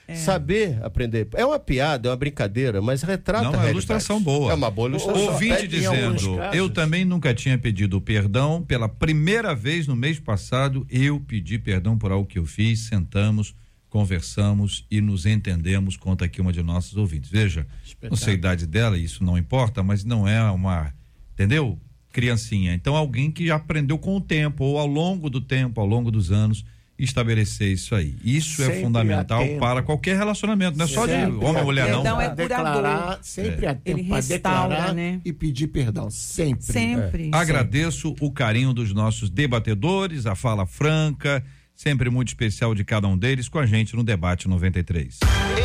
[0.08, 0.14] É.
[0.14, 1.26] Saber aprender.
[1.34, 4.52] É uma piada, é uma brincadeira, mas retrata Não, é uma ilustração boa.
[4.52, 5.32] É uma boa ilustração.
[5.32, 8.62] Ouvinte dizendo, eu também nunca tinha pedido perdão.
[8.62, 12.80] Pela primeira vez no mês passado, eu pedi perdão por algo que eu fiz.
[12.80, 13.54] Sentamos,
[13.96, 17.30] conversamos e nos entendemos, conta aqui uma de nossas ouvintes.
[17.30, 17.66] Veja,
[18.02, 20.92] não sei a idade dela, isso não importa, mas não é uma,
[21.32, 21.80] entendeu?
[22.12, 22.74] Criancinha.
[22.74, 26.30] Então, alguém que aprendeu com o tempo, ou ao longo do tempo, ao longo dos
[26.30, 26.62] anos,
[26.98, 28.14] estabelecer isso aí.
[28.22, 31.90] Isso é sempre é fundamental para qualquer relacionamento, não é só de homem ou mulher,
[31.90, 32.00] não.
[32.00, 33.70] Então é declarar, sempre é.
[33.70, 35.22] atento para declarar né?
[35.24, 36.64] e pedir perdão, sempre.
[36.66, 37.30] Sempre.
[37.32, 37.34] É.
[37.34, 41.42] Agradeço o carinho dos nossos debatedores, a fala franca,
[41.76, 45.20] sempre muito especial de cada um deles com a gente no Debate 93.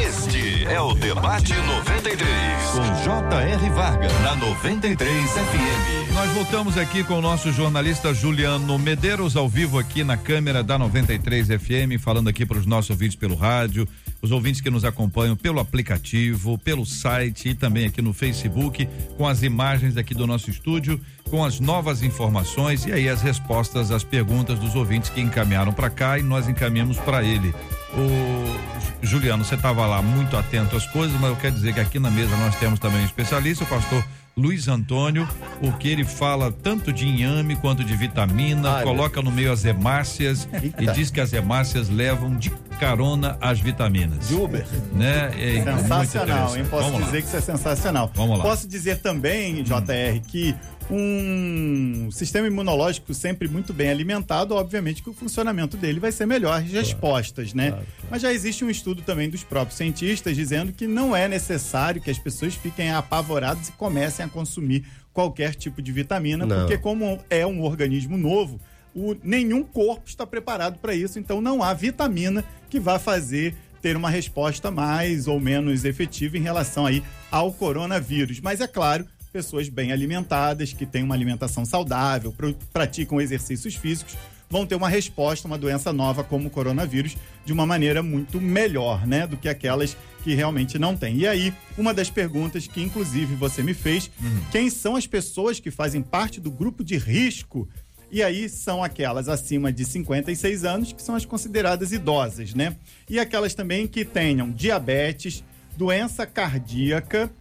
[0.05, 2.27] Este é o Debate 93,
[2.73, 3.69] com J.R.
[3.69, 6.13] Varga, na 93 FM.
[6.13, 10.77] Nós voltamos aqui com o nosso jornalista Juliano Medeiros, ao vivo aqui na câmera da
[10.77, 13.87] 93 FM, falando aqui para os nossos ouvintes pelo rádio,
[14.21, 19.27] os ouvintes que nos acompanham pelo aplicativo, pelo site e também aqui no Facebook, com
[19.27, 24.03] as imagens aqui do nosso estúdio, com as novas informações e aí as respostas às
[24.03, 27.53] perguntas dos ouvintes que encaminharam para cá e nós encaminhamos para ele.
[27.93, 31.99] O Juliano, você estava lá muito atento às coisas, mas eu quero dizer que aqui
[31.99, 34.05] na mesa nós temos também um especialista, o pastor
[34.37, 35.27] Luiz Antônio,
[35.61, 39.65] o que ele fala tanto de inhame quanto de vitamina, Ai, coloca no meio as
[39.65, 40.83] hemácias Eita.
[40.83, 42.49] e diz que as hemácias levam de
[42.81, 44.27] carona as vitaminas.
[44.27, 44.65] De Uber.
[44.91, 45.29] Né?
[45.37, 46.65] É sensacional, hein?
[46.67, 47.21] Posso Vamos dizer lá.
[47.21, 48.11] que isso é sensacional.
[48.15, 48.43] Vamos lá.
[48.43, 49.75] Posso dizer também, JR,
[50.15, 50.21] hum.
[50.27, 50.55] que
[50.89, 56.59] um sistema imunológico sempre muito bem alimentado, obviamente que o funcionamento dele vai ser melhor,
[56.59, 57.69] as respostas, né?
[57.69, 58.07] Claro, claro.
[58.09, 62.09] Mas já existe um estudo também dos próprios cientistas dizendo que não é necessário que
[62.09, 66.61] as pessoas fiquem apavoradas e comecem a consumir qualquer tipo de vitamina, não.
[66.61, 68.59] porque como é um organismo novo,
[68.95, 73.95] o, nenhum corpo está preparado para isso, então não há vitamina que vá fazer ter
[73.97, 78.39] uma resposta mais ou menos efetiva em relação aí ao coronavírus.
[78.39, 84.15] Mas é claro, pessoas bem alimentadas, que têm uma alimentação saudável, pr praticam exercícios físicos,
[84.49, 87.15] vão ter uma resposta a uma doença nova como o coronavírus
[87.45, 91.17] de uma maneira muito melhor, né, do que aquelas que realmente não têm.
[91.17, 94.41] E aí, uma das perguntas que inclusive você me fez, uhum.
[94.51, 97.67] quem são as pessoas que fazem parte do grupo de risco?
[98.11, 102.75] E aí são aquelas acima de 56 anos, que são as consideradas idosas, né?
[103.09, 105.43] E aquelas também que tenham diabetes,
[105.77, 107.31] doença cardíaca,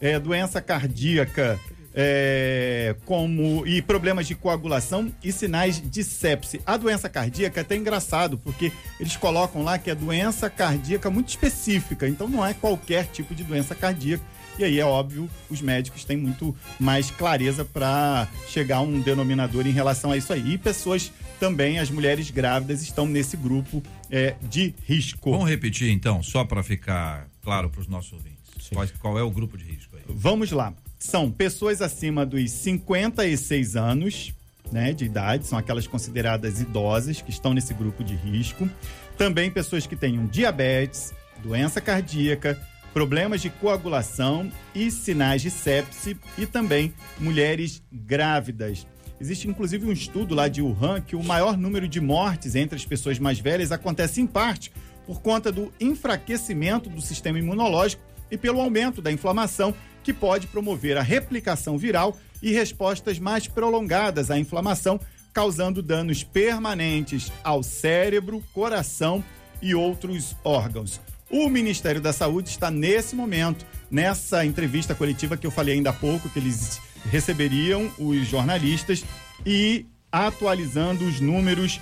[0.00, 1.58] é, doença cardíaca
[1.98, 6.60] é, como e problemas de coagulação e sinais de sepse.
[6.66, 8.70] A doença cardíaca é até engraçado, porque
[9.00, 13.42] eles colocam lá que é doença cardíaca muito específica, então não é qualquer tipo de
[13.42, 14.22] doença cardíaca.
[14.58, 19.66] E aí é óbvio, os médicos têm muito mais clareza para chegar a um denominador
[19.66, 20.54] em relação a isso aí.
[20.54, 25.30] E pessoas também, as mulheres grávidas, estão nesse grupo é, de risco.
[25.30, 28.36] Vamos repetir então, só para ficar claro para os nossos ouvintes.
[28.72, 30.02] Qual, qual é o grupo de risco aí?
[30.08, 30.72] Vamos lá.
[30.98, 34.32] São pessoas acima dos 56 anos,
[34.72, 38.68] né, de idade, são aquelas consideradas idosas que estão nesse grupo de risco.
[39.16, 42.60] Também pessoas que tenham diabetes, doença cardíaca,
[42.96, 48.86] problemas de coagulação e sinais de sepse e também mulheres grávidas.
[49.20, 52.86] Existe inclusive um estudo lá de Wuhan que o maior número de mortes entre as
[52.86, 54.72] pessoas mais velhas acontece em parte
[55.06, 60.96] por conta do enfraquecimento do sistema imunológico e pelo aumento da inflamação, que pode promover
[60.96, 64.98] a replicação viral e respostas mais prolongadas à inflamação,
[65.34, 69.22] causando danos permanentes ao cérebro, coração
[69.60, 70.98] e outros órgãos.
[71.30, 75.92] O Ministério da Saúde está nesse momento, nessa entrevista coletiva que eu falei ainda há
[75.92, 79.04] pouco, que eles receberiam os jornalistas
[79.44, 81.80] e atualizando os números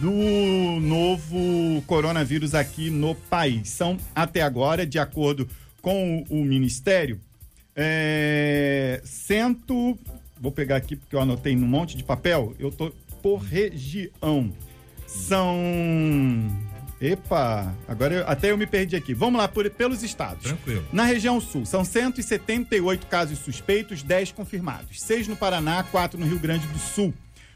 [0.00, 3.68] do novo coronavírus aqui no país.
[3.68, 5.48] São até agora, de acordo
[5.82, 7.20] com o Ministério,
[7.74, 9.96] é, cento.
[10.40, 12.54] Vou pegar aqui porque eu anotei num monte de papel.
[12.58, 12.90] Eu tô
[13.22, 14.52] por região.
[15.06, 15.54] São.
[17.00, 19.12] Epa, agora eu, até eu me perdi aqui.
[19.12, 20.44] Vamos lá, por, pelos estados.
[20.44, 20.84] Tranquilo.
[20.92, 25.00] Na região sul, são 178 casos suspeitos, 10 confirmados.
[25.02, 27.12] 6 no Paraná, 4 no Rio Grande do Sul.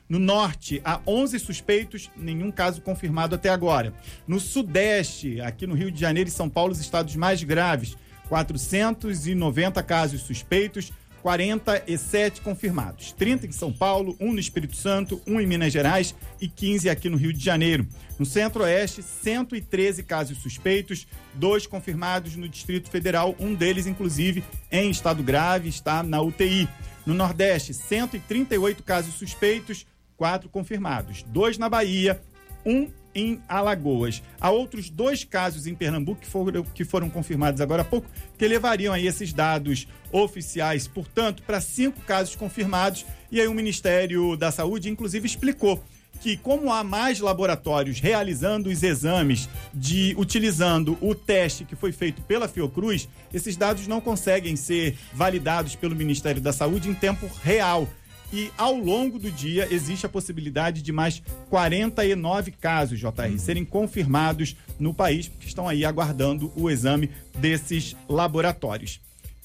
[0.08, 3.94] No norte, há 11 suspeitos, nenhum caso confirmado até agora.
[4.26, 7.96] No sudeste, aqui no Rio de Janeiro e São Paulo, os estados mais graves,
[8.28, 10.92] 490 casos suspeitos,
[11.22, 13.12] 47 confirmados.
[13.12, 17.08] 30 em São Paulo, 1 no Espírito Santo, 1 em Minas Gerais e 15 aqui
[17.08, 17.86] no Rio de Janeiro.
[18.18, 25.22] No Centro-Oeste, 113 casos suspeitos, dois confirmados no Distrito Federal, um deles, inclusive, em estado
[25.22, 26.68] grave, está na UTI.
[27.06, 31.22] No Nordeste, 138 casos suspeitos, quatro confirmados.
[31.22, 32.20] Dois na Bahia,
[32.64, 34.22] um em Alagoas.
[34.40, 38.08] Há outros dois casos em Pernambuco que foram, que foram confirmados agora há pouco,
[38.38, 43.04] que levariam aí esses dados oficiais, portanto, para cinco casos confirmados.
[43.30, 45.82] E aí o Ministério da Saúde, inclusive, explicou
[46.20, 52.20] que como há mais laboratórios realizando os exames de utilizando o teste que foi feito
[52.22, 57.88] pela Fiocruz, esses dados não conseguem ser validados pelo Ministério da Saúde em tempo real
[58.32, 63.38] e ao longo do dia existe a possibilidade de mais 49 casos, JR, uhum.
[63.38, 69.00] serem confirmados no país, porque estão aí aguardando o exame desses laboratórios.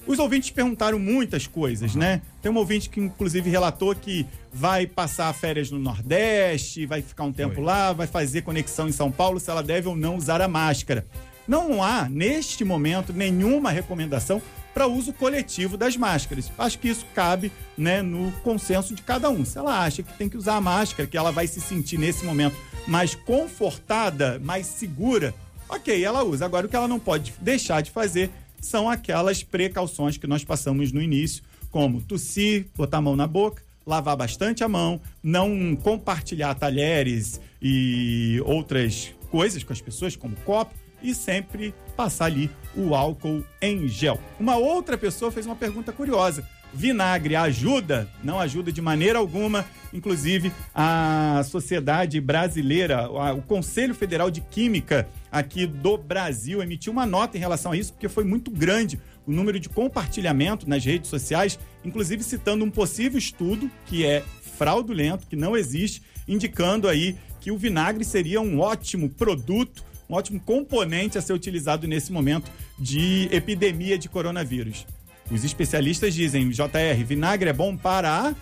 [0.07, 2.01] Os ouvintes perguntaram muitas coisas, uhum.
[2.01, 2.21] né?
[2.41, 7.33] Tem um ouvinte que, inclusive, relatou que vai passar férias no Nordeste, vai ficar um
[7.33, 10.47] tempo lá, vai fazer conexão em São Paulo, se ela deve ou não usar a
[10.47, 11.07] máscara.
[11.47, 14.41] Não há, neste momento, nenhuma recomendação
[14.76, 16.51] para uso coletivo das máscaras.
[16.55, 19.43] Acho que isso cabe né, no consenso de cada um.
[19.43, 22.23] Se ela acha que tem que usar a máscara, que ela vai se sentir nesse
[22.23, 22.55] momento
[22.86, 25.34] mais confortada, mais segura,
[25.67, 26.45] Ok, ela usa.
[26.45, 28.30] Agora, o que ela não pode deixar de fazer
[28.61, 33.63] são aquelas precauções que nós passamos no início, como tossir, botar a mão na boca,
[33.86, 40.73] lavar bastante a mão, não compartilhar talheres e outras coisas com as pessoas, como copo,
[41.09, 44.19] e sempre passar ali o álcool em gel.
[44.39, 46.45] Uma outra pessoa fez uma pergunta curiosa
[46.75, 48.07] vinagre ajuda?
[48.21, 49.65] Não ajuda de maneira alguma.
[49.93, 57.37] Inclusive, a Sociedade Brasileira, o Conselho Federal de Química aqui do Brasil emitiu uma nota
[57.37, 61.57] em relação a isso, porque foi muito grande o número de compartilhamento nas redes sociais,
[61.83, 64.21] inclusive citando um possível estudo que é
[64.57, 70.39] fraudulento, que não existe, indicando aí que o vinagre seria um ótimo produto, um ótimo
[70.39, 74.85] componente a ser utilizado nesse momento de epidemia de coronavírus.
[75.31, 78.35] Os especialistas dizem, JR, vinagre é bom para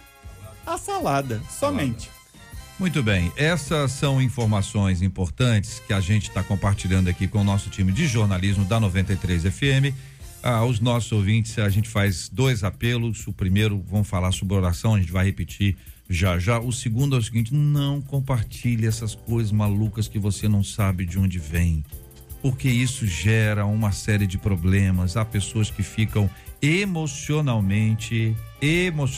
[0.66, 2.10] a, a salada, somente.
[2.78, 7.70] Muito bem, essas são informações importantes que a gente está compartilhando aqui com o nosso
[7.70, 9.96] time de jornalismo da 93 FM.
[10.42, 13.26] Aos nossos ouvintes, a gente faz dois apelos.
[13.28, 15.78] O primeiro, vamos falar sobre oração, a gente vai repetir
[16.10, 16.60] já já.
[16.60, 21.18] O segundo é o seguinte: não compartilhe essas coisas malucas que você não sabe de
[21.18, 21.84] onde vem,
[22.42, 25.18] porque isso gera uma série de problemas.
[25.18, 26.30] Há pessoas que ficam
[26.62, 28.36] emocionalmente.
[28.62, 29.10] Emo...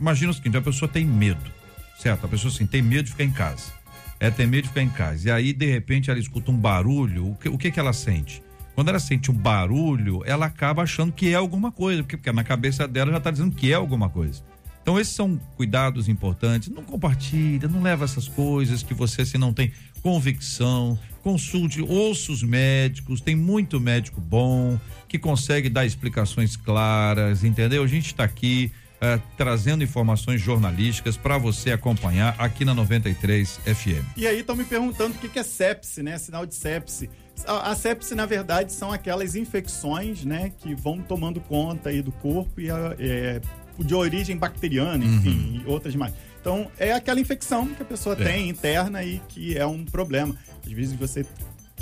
[0.00, 1.50] Imagina o seguinte: a pessoa tem medo,
[1.98, 2.26] certo?
[2.26, 3.72] A pessoa assim, tem medo de ficar em casa.
[4.20, 5.28] É, tem medo de ficar em casa.
[5.28, 7.30] E aí, de repente, ela escuta um barulho.
[7.30, 8.40] O que, o que, que ela sente?
[8.74, 12.44] Quando ela sente um barulho, ela acaba achando que é alguma coisa, porque, porque na
[12.44, 14.42] cabeça dela já está dizendo que é alguma coisa.
[14.82, 16.68] Então, esses são cuidados importantes.
[16.68, 19.72] Não compartilha, não leva essas coisas que você, se não tem
[20.02, 24.78] convicção, consulte, ouça os médicos, tem muito médico bom
[25.08, 27.84] que consegue dar explicações claras, entendeu?
[27.84, 34.04] A gente está aqui uh, trazendo informações jornalísticas para você acompanhar aqui na 93 FM.
[34.16, 36.18] E aí estão me perguntando o que, que é sepse, né?
[36.18, 37.08] Sinal de sepse.
[37.46, 42.12] A, a sepse, na verdade, são aquelas infecções, né, que vão tomando conta aí do
[42.12, 43.40] corpo e é,
[43.82, 45.62] de origem bacteriana, enfim, uhum.
[45.66, 46.12] e outras mais.
[46.40, 48.24] Então, é aquela infecção que a pessoa é.
[48.24, 50.34] tem interna e que é um problema.
[50.66, 51.24] Às vezes você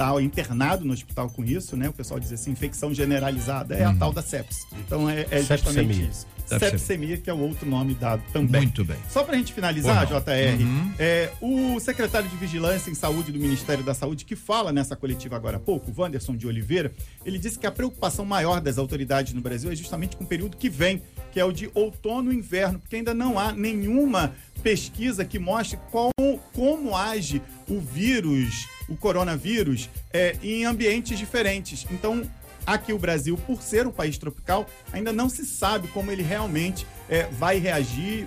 [0.01, 1.88] está internado no hospital com isso, né?
[1.88, 3.92] O pessoal diz assim, infecção generalizada, é uhum.
[3.92, 4.66] a tal da sepsis.
[4.78, 6.26] Então, é, é justamente isso.
[6.59, 8.62] Sepsemia, que é o outro nome dado também.
[8.62, 8.96] Muito bem.
[9.09, 10.92] Só para a gente finalizar, JR, uhum.
[10.98, 15.36] é, o secretário de Vigilância em Saúde do Ministério da Saúde, que fala nessa coletiva
[15.36, 16.92] agora há pouco, Wanderson de Oliveira,
[17.24, 20.57] ele disse que a preocupação maior das autoridades no Brasil é justamente com o período
[20.57, 25.24] que vem, que é o de outono e inverno, porque ainda não há nenhuma pesquisa
[25.24, 26.11] que mostre qual,
[26.53, 31.86] como age o vírus, o coronavírus, é, em ambientes diferentes.
[31.91, 32.28] Então,
[32.66, 36.86] aqui o Brasil, por ser um país tropical, ainda não se sabe como ele realmente
[37.09, 38.26] é, vai reagir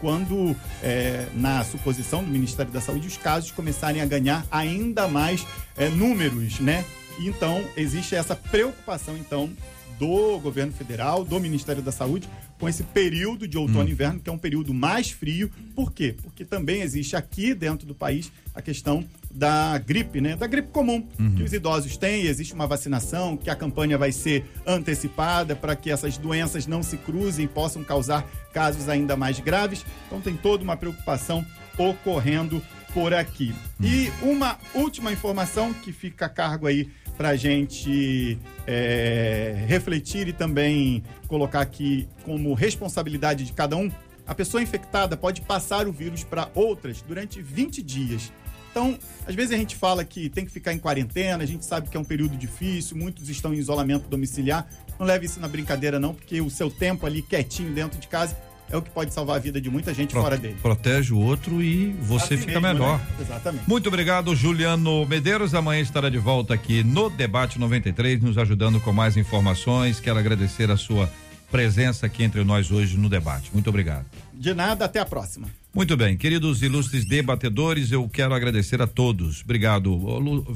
[0.00, 5.46] quando, é, na suposição do Ministério da Saúde, os casos começarem a ganhar ainda mais
[5.76, 6.84] é, números, né?
[7.20, 9.50] Então, existe essa preocupação, então,
[9.98, 13.92] do governo federal, do Ministério da Saúde, com esse período de outono e hum.
[13.92, 15.50] inverno, que é um período mais frio.
[15.74, 16.16] Por quê?
[16.20, 20.36] Porque também existe aqui dentro do país a questão da gripe, né?
[20.36, 21.34] Da gripe comum uhum.
[21.34, 22.26] que os idosos têm.
[22.26, 26.96] Existe uma vacinação, que a campanha vai ser antecipada para que essas doenças não se
[26.96, 29.84] cruzem e possam causar casos ainda mais graves.
[30.06, 31.44] Então tem toda uma preocupação
[31.78, 32.62] ocorrendo
[32.92, 33.54] por aqui.
[33.80, 33.86] Uhum.
[33.86, 40.32] E uma última informação que fica a cargo aí para a gente é, refletir e
[40.32, 43.90] também colocar aqui como responsabilidade de cada um.
[44.26, 48.32] A pessoa infectada pode passar o vírus para outras durante 20 dias.
[48.72, 51.88] Então, às vezes a gente fala que tem que ficar em quarentena, a gente sabe
[51.90, 54.66] que é um período difícil, muitos estão em isolamento domiciliar.
[54.98, 58.34] Não leve isso na brincadeira, não, porque o seu tempo ali quietinho dentro de casa
[58.70, 60.56] é o que pode salvar a vida de muita gente Pro, fora dele.
[60.62, 62.98] Protege o outro e você assim fica mesmo, melhor.
[62.98, 63.06] Né?
[63.20, 63.68] Exatamente.
[63.68, 65.54] Muito obrigado, Juliano Medeiros.
[65.54, 70.00] Amanhã estará de volta aqui no Debate 93, nos ajudando com mais informações.
[70.00, 71.12] Quero agradecer a sua
[71.50, 73.50] presença aqui entre nós hoje no debate.
[73.52, 74.06] Muito obrigado.
[74.32, 75.48] De nada, até a próxima.
[75.74, 79.42] Muito bem, queridos ilustres debatedores, eu quero agradecer a todos.
[79.42, 79.94] Obrigado.
[79.94, 80.46] Lu,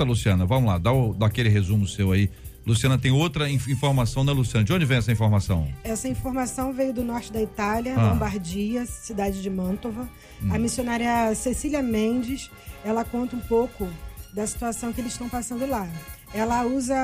[0.00, 2.30] Luciana, vamos lá, dá, o, dá aquele resumo seu aí
[2.66, 4.64] Luciana tem outra informação, né, Luciana?
[4.64, 5.68] De onde vem essa informação?
[5.84, 8.08] Essa informação veio do norte da Itália, ah.
[8.08, 10.08] Lombardia, cidade de Mantova.
[10.42, 10.52] Hum.
[10.52, 12.50] A missionária Cecília Mendes,
[12.84, 13.88] ela conta um pouco
[14.34, 15.88] da situação que eles estão passando lá.
[16.34, 16.96] Ela usa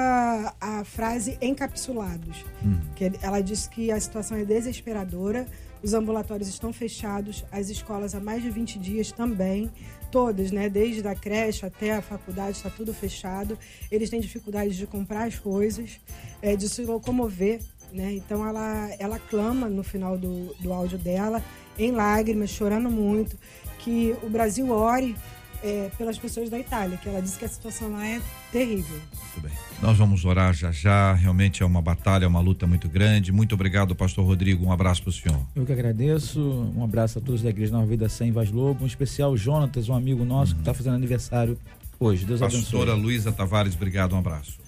[0.61, 2.81] a frase encapsulados, hum.
[2.97, 5.47] que ela diz que a situação é desesperadora,
[5.83, 9.71] os ambulatórios estão fechados, as escolas há mais de 20 dias também
[10.13, 10.69] todas, né?
[10.69, 13.59] Desde a creche até a faculdade, está tudo fechado.
[13.91, 15.99] Eles têm dificuldade de comprar as coisas,
[16.43, 17.61] é, de se locomover,
[17.91, 18.13] né?
[18.13, 21.43] Então ela, ela clama no final do, do áudio dela,
[21.79, 23.37] em lágrimas, chorando muito,
[23.79, 25.17] que o Brasil ore
[25.65, 28.21] é, pelas pessoas da Itália, que ela disse que a situação lá é
[28.53, 29.01] terrível.
[29.35, 29.72] Muito bem.
[29.83, 31.13] Nós vamos orar já já.
[31.13, 33.33] Realmente é uma batalha, é uma luta muito grande.
[33.33, 34.65] Muito obrigado, Pastor Rodrigo.
[34.65, 35.41] Um abraço para o senhor.
[35.57, 36.41] Eu que agradeço.
[36.77, 38.85] Um abraço a todos da Igreja Nova Vida Sem Vaz Lobo.
[38.85, 40.59] Um especial Jonatas, um amigo nosso uhum.
[40.59, 41.59] que está fazendo aniversário
[41.99, 42.25] hoje.
[42.25, 42.79] Deus Pastora abençoe.
[42.79, 44.15] Pastora Luísa Tavares, obrigado.
[44.15, 44.61] Um abraço.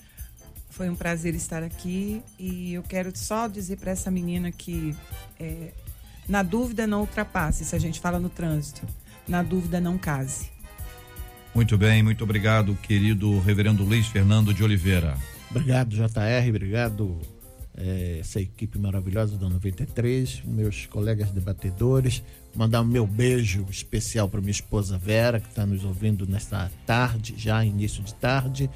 [0.68, 4.96] Foi um prazer estar aqui e eu quero só dizer para essa menina que
[5.38, 5.72] é,
[6.28, 8.82] na dúvida não ultrapasse, se a gente fala no trânsito.
[9.28, 10.53] Na dúvida não case.
[11.54, 15.16] Muito bem, muito obrigado, querido reverendo Luiz Fernando de Oliveira.
[15.50, 17.20] Obrigado, JR, obrigado
[17.76, 22.24] é, essa equipe maravilhosa da 93, meus colegas debatedores.
[22.56, 26.70] Mandar o um meu beijo especial para minha esposa Vera, que está nos ouvindo nesta
[26.84, 28.68] tarde, já início de tarde.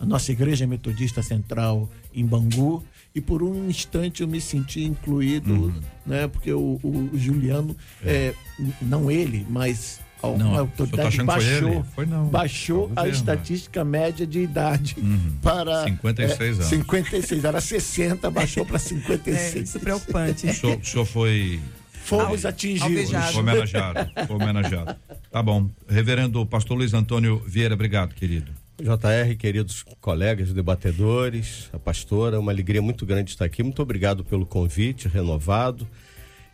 [0.00, 2.82] A nossa Igreja Metodista Central em Bangu.
[3.14, 5.80] E por um instante eu me senti incluído, uhum.
[6.06, 6.26] né?
[6.28, 8.10] Porque o, o Juliano, é.
[8.10, 8.34] É,
[8.80, 14.40] não ele, mas não, a autoridade tá baixou, foi não, baixou a estatística média de
[14.40, 15.32] idade uhum.
[15.42, 16.66] para 56 é, anos.
[16.66, 19.56] 56, era 60, baixou para 56.
[19.56, 20.46] É, isso é preocupante.
[20.46, 21.60] O senhor, o senhor foi
[22.04, 23.10] Fomos atingidos.
[23.10, 24.10] Foi homenageado.
[24.26, 24.96] Foi homenageado.
[25.30, 25.70] Tá bom.
[25.88, 28.52] Reverendo Pastor Luiz Antônio Vieira, obrigado, querido.
[28.80, 33.62] JR, queridos colegas debatedores, a pastora, uma alegria muito grande estar aqui.
[33.62, 35.86] Muito obrigado pelo convite renovado.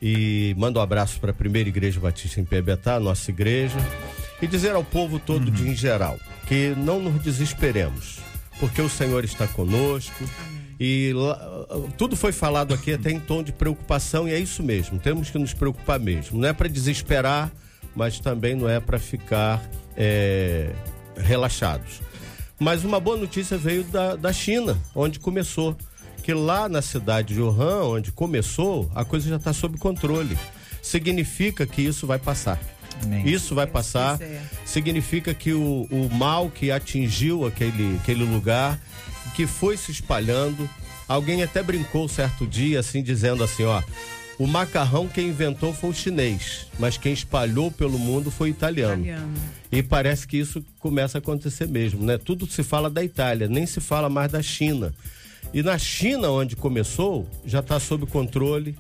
[0.01, 3.79] E mando um abraço para a primeira igreja batista em Piabetá, nossa igreja,
[4.41, 5.51] e dizer ao povo todo uhum.
[5.51, 8.21] de em geral que não nos desesperemos,
[8.59, 10.25] porque o Senhor está conosco.
[10.81, 11.13] E
[11.97, 15.39] tudo foi falado aqui até em tom de preocupação, e é isso mesmo, temos que
[15.39, 16.39] nos preocupar mesmo.
[16.41, 17.51] Não é para desesperar,
[17.95, 19.61] mas também não é para ficar
[19.97, 20.71] é,
[21.17, 22.01] relaxados.
[22.61, 25.77] Mas uma boa notícia veio da, da China, onde começou
[26.29, 30.37] que lá na cidade de Wuhan, onde começou, a coisa já está sob controle.
[30.83, 32.61] Significa que isso vai passar.
[33.25, 34.19] Isso vai passar.
[34.63, 38.79] Significa que o, o mal que atingiu aquele, aquele lugar,
[39.35, 40.69] que foi se espalhando.
[41.09, 43.83] Alguém até brincou certo dia, assim, dizendo assim: ó,
[44.39, 49.03] o macarrão quem inventou foi o chinês, mas quem espalhou pelo mundo foi o italiano.
[49.03, 49.33] italiano.
[49.73, 52.19] E parece que isso começa a acontecer mesmo, né?
[52.19, 54.93] Tudo se fala da Itália, nem se fala mais da China.
[55.53, 58.77] E na China, onde começou, já está sob controle.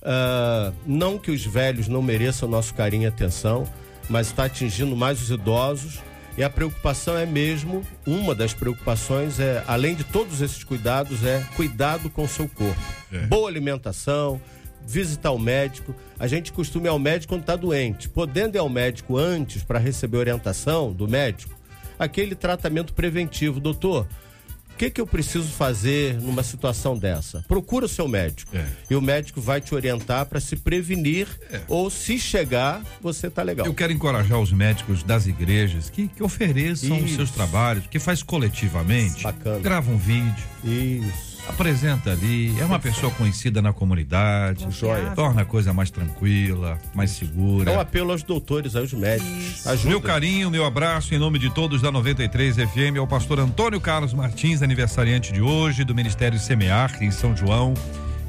[0.00, 3.66] Uh, não que os velhos não mereçam nosso carinho e atenção,
[4.08, 6.00] mas está atingindo mais os idosos.
[6.36, 11.44] E a preocupação é mesmo, uma das preocupações é, além de todos esses cuidados, é
[11.54, 12.80] cuidado com o seu corpo.
[13.12, 13.20] É.
[13.26, 14.40] Boa alimentação,
[14.84, 15.94] visitar o médico.
[16.18, 18.08] A gente costuma ir ao médico quando está doente.
[18.08, 21.56] Podendo ir ao médico antes para receber orientação do médico,
[21.98, 23.60] aquele tratamento preventivo.
[23.60, 24.08] Doutor,
[24.74, 27.44] o que, que eu preciso fazer numa situação dessa?
[27.46, 28.56] Procura o seu médico.
[28.56, 28.66] É.
[28.90, 31.60] E o médico vai te orientar para se prevenir é.
[31.68, 33.66] ou se chegar, você tá legal.
[33.66, 37.04] Eu quero encorajar os médicos das igrejas que, que ofereçam Isso.
[37.04, 39.22] os seus trabalhos, que faz coletivamente.
[39.22, 39.60] Bacana.
[39.60, 40.44] Grava um vídeo.
[40.64, 45.12] Isso apresenta ali, é uma pessoa conhecida na comunidade, Joia.
[45.14, 47.70] torna a coisa mais tranquila, mais segura.
[47.70, 49.66] É um apelo aos doutores, aos médicos.
[49.66, 49.88] Ajuda.
[49.88, 54.12] Meu carinho, meu abraço em nome de todos da 93 FM ao pastor Antônio Carlos
[54.12, 57.74] Martins, aniversariante de hoje do Ministério Semear em São João.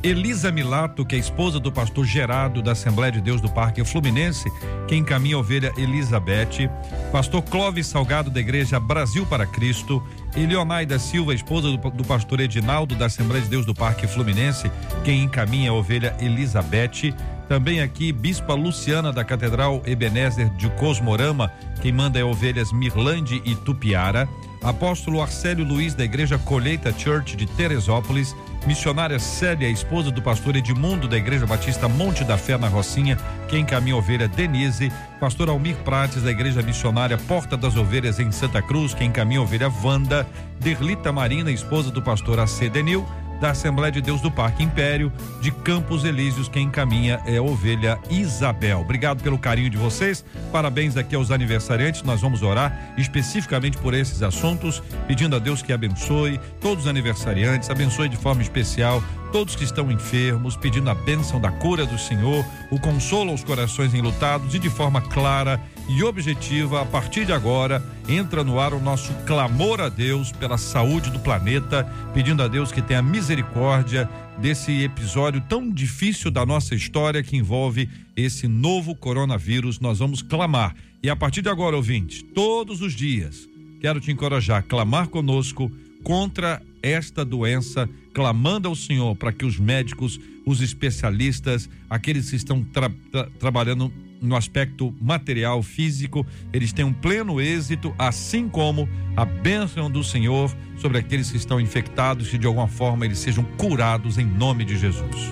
[0.03, 4.49] Elisa Milato, que é esposa do pastor Gerado da Assembleia de Deus do Parque Fluminense,
[4.87, 6.69] que encaminha a ovelha Elizabeth,
[7.11, 10.01] pastor Clóvis Salgado da Igreja Brasil para Cristo,
[10.35, 14.69] e da Silva, esposa do, do, pastor Edinaldo da Assembleia de Deus do Parque Fluminense,
[15.03, 17.13] quem encaminha a ovelha Elizabeth.
[17.47, 23.55] Também aqui, Bispa Luciana da Catedral Ebenezer de Cosmorama, quem manda é ovelhas Mirlande e
[23.55, 24.27] Tupiara.
[24.63, 28.35] Apóstolo Arcélio Luiz da Igreja Colheita Church de Teresópolis,
[28.65, 33.61] missionária Célia, esposa do pastor Edmundo da Igreja Batista Monte da Fé na Rocinha, quem
[33.61, 38.93] encaminha ovelha Denise, pastor Almir Prates da Igreja Missionária Porta das Ovelhas em Santa Cruz,
[38.93, 40.27] quem encaminha ovelha Wanda,
[40.59, 43.05] Derlita Marina, esposa do pastor AC Denil,
[43.39, 45.11] da Assembleia de Deus do Parque Império,
[45.41, 48.81] de Campos Elíseos, quem encaminha é a ovelha Isabel.
[48.81, 54.21] Obrigado pelo carinho de vocês, parabéns aqui aos aniversariantes, nós vamos orar especificamente por esses
[54.21, 59.65] assuntos, pedindo a Deus que abençoe todos os aniversariantes, abençoe de forma especial todos que
[59.65, 64.59] estão enfermos, pedindo a bênção da cura do Senhor, o consolo aos corações enlutados e
[64.59, 69.79] de forma clara e objetiva, a partir de agora, entra no ar o nosso clamor
[69.79, 71.83] a Deus pela saúde do planeta,
[72.13, 77.89] pedindo a Deus que tenha misericórdia desse episódio tão difícil da nossa história que envolve
[78.15, 79.79] esse novo coronavírus.
[79.79, 80.75] Nós vamos clamar.
[81.03, 83.47] E a partir de agora, ouvinte, todos os dias,
[83.79, 85.71] quero te encorajar a clamar conosco
[86.03, 92.63] contra esta doença, clamando ao Senhor para que os médicos, os especialistas, aqueles que estão
[92.63, 93.91] tra tra trabalhando
[94.25, 100.97] no aspecto material, físico, eles tenham pleno êxito, assim como a bênção do Senhor sobre
[100.97, 105.31] aqueles que estão infectados, que de alguma forma eles sejam curados em nome de Jesus.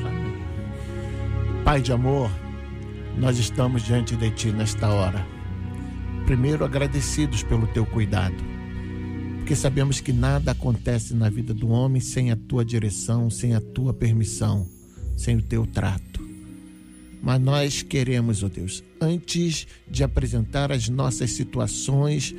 [1.63, 2.29] Pai de amor,
[3.17, 5.25] nós estamos diante de Ti nesta hora.
[6.25, 8.35] Primeiro, agradecidos pelo Teu cuidado,
[9.37, 13.61] porque sabemos que nada acontece na vida do homem sem a Tua direção, sem a
[13.61, 14.67] Tua permissão,
[15.17, 16.12] sem o Teu trato.
[17.23, 22.35] Mas nós queremos, ó oh Deus, antes de apresentar as nossas situações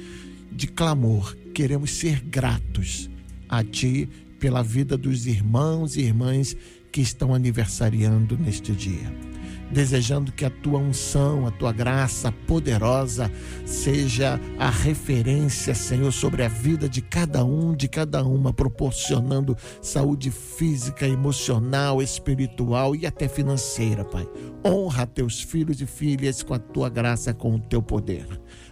[0.53, 3.09] de clamor, queremos ser gratos
[3.49, 4.07] a Ti
[4.39, 6.55] pela vida dos irmãos e irmãs
[6.93, 9.34] que estão aniversariando neste dia
[9.75, 13.31] desejando que a tua unção, a tua graça poderosa
[13.66, 20.31] seja a referência, Senhor, sobre a vida de cada um, de cada uma, proporcionando saúde
[20.31, 24.29] física, emocional, espiritual e até financeira, Pai.
[24.64, 28.27] Honra teus filhos e filhas com a tua graça, com o teu poder.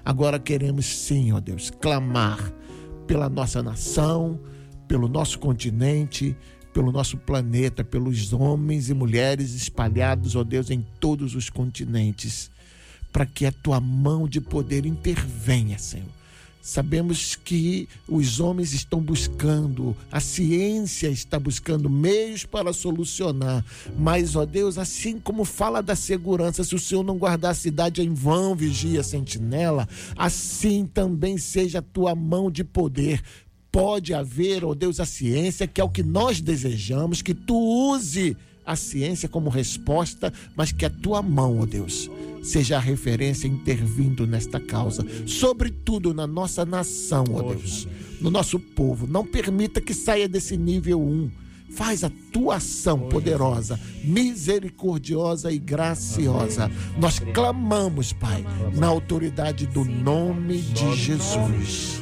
[0.04, 2.52] Agora queremos sim, ó Deus, clamar
[3.08, 4.40] pela nossa nação,
[4.86, 6.36] pelo nosso continente,
[6.72, 12.50] pelo nosso planeta, pelos homens e mulheres espalhados, ó Deus, em todos os continentes,
[13.12, 16.08] para que a tua mão de poder intervenha, Senhor.
[16.62, 23.64] Sabemos que os homens estão buscando, a ciência está buscando meios para solucionar,
[23.98, 28.00] mas, ó Deus, assim como fala da segurança, se o Senhor não guardar a cidade
[28.00, 33.20] em vão, vigia sentinela, assim também seja a tua mão de poder
[33.72, 37.56] pode haver, ó oh Deus, a ciência, que é o que nós desejamos, que tu
[37.56, 42.10] use a ciência como resposta, mas que a tua mão, ó oh Deus,
[42.42, 47.88] seja a referência intervindo nesta causa, sobretudo na nossa nação, ó oh Deus,
[48.20, 49.06] no nosso povo.
[49.06, 51.30] Não permita que saia desse nível 1.
[51.70, 56.70] Faz a tua ação poderosa, misericordiosa e graciosa.
[56.98, 58.44] Nós clamamos, Pai,
[58.74, 62.01] na autoridade do nome de Jesus.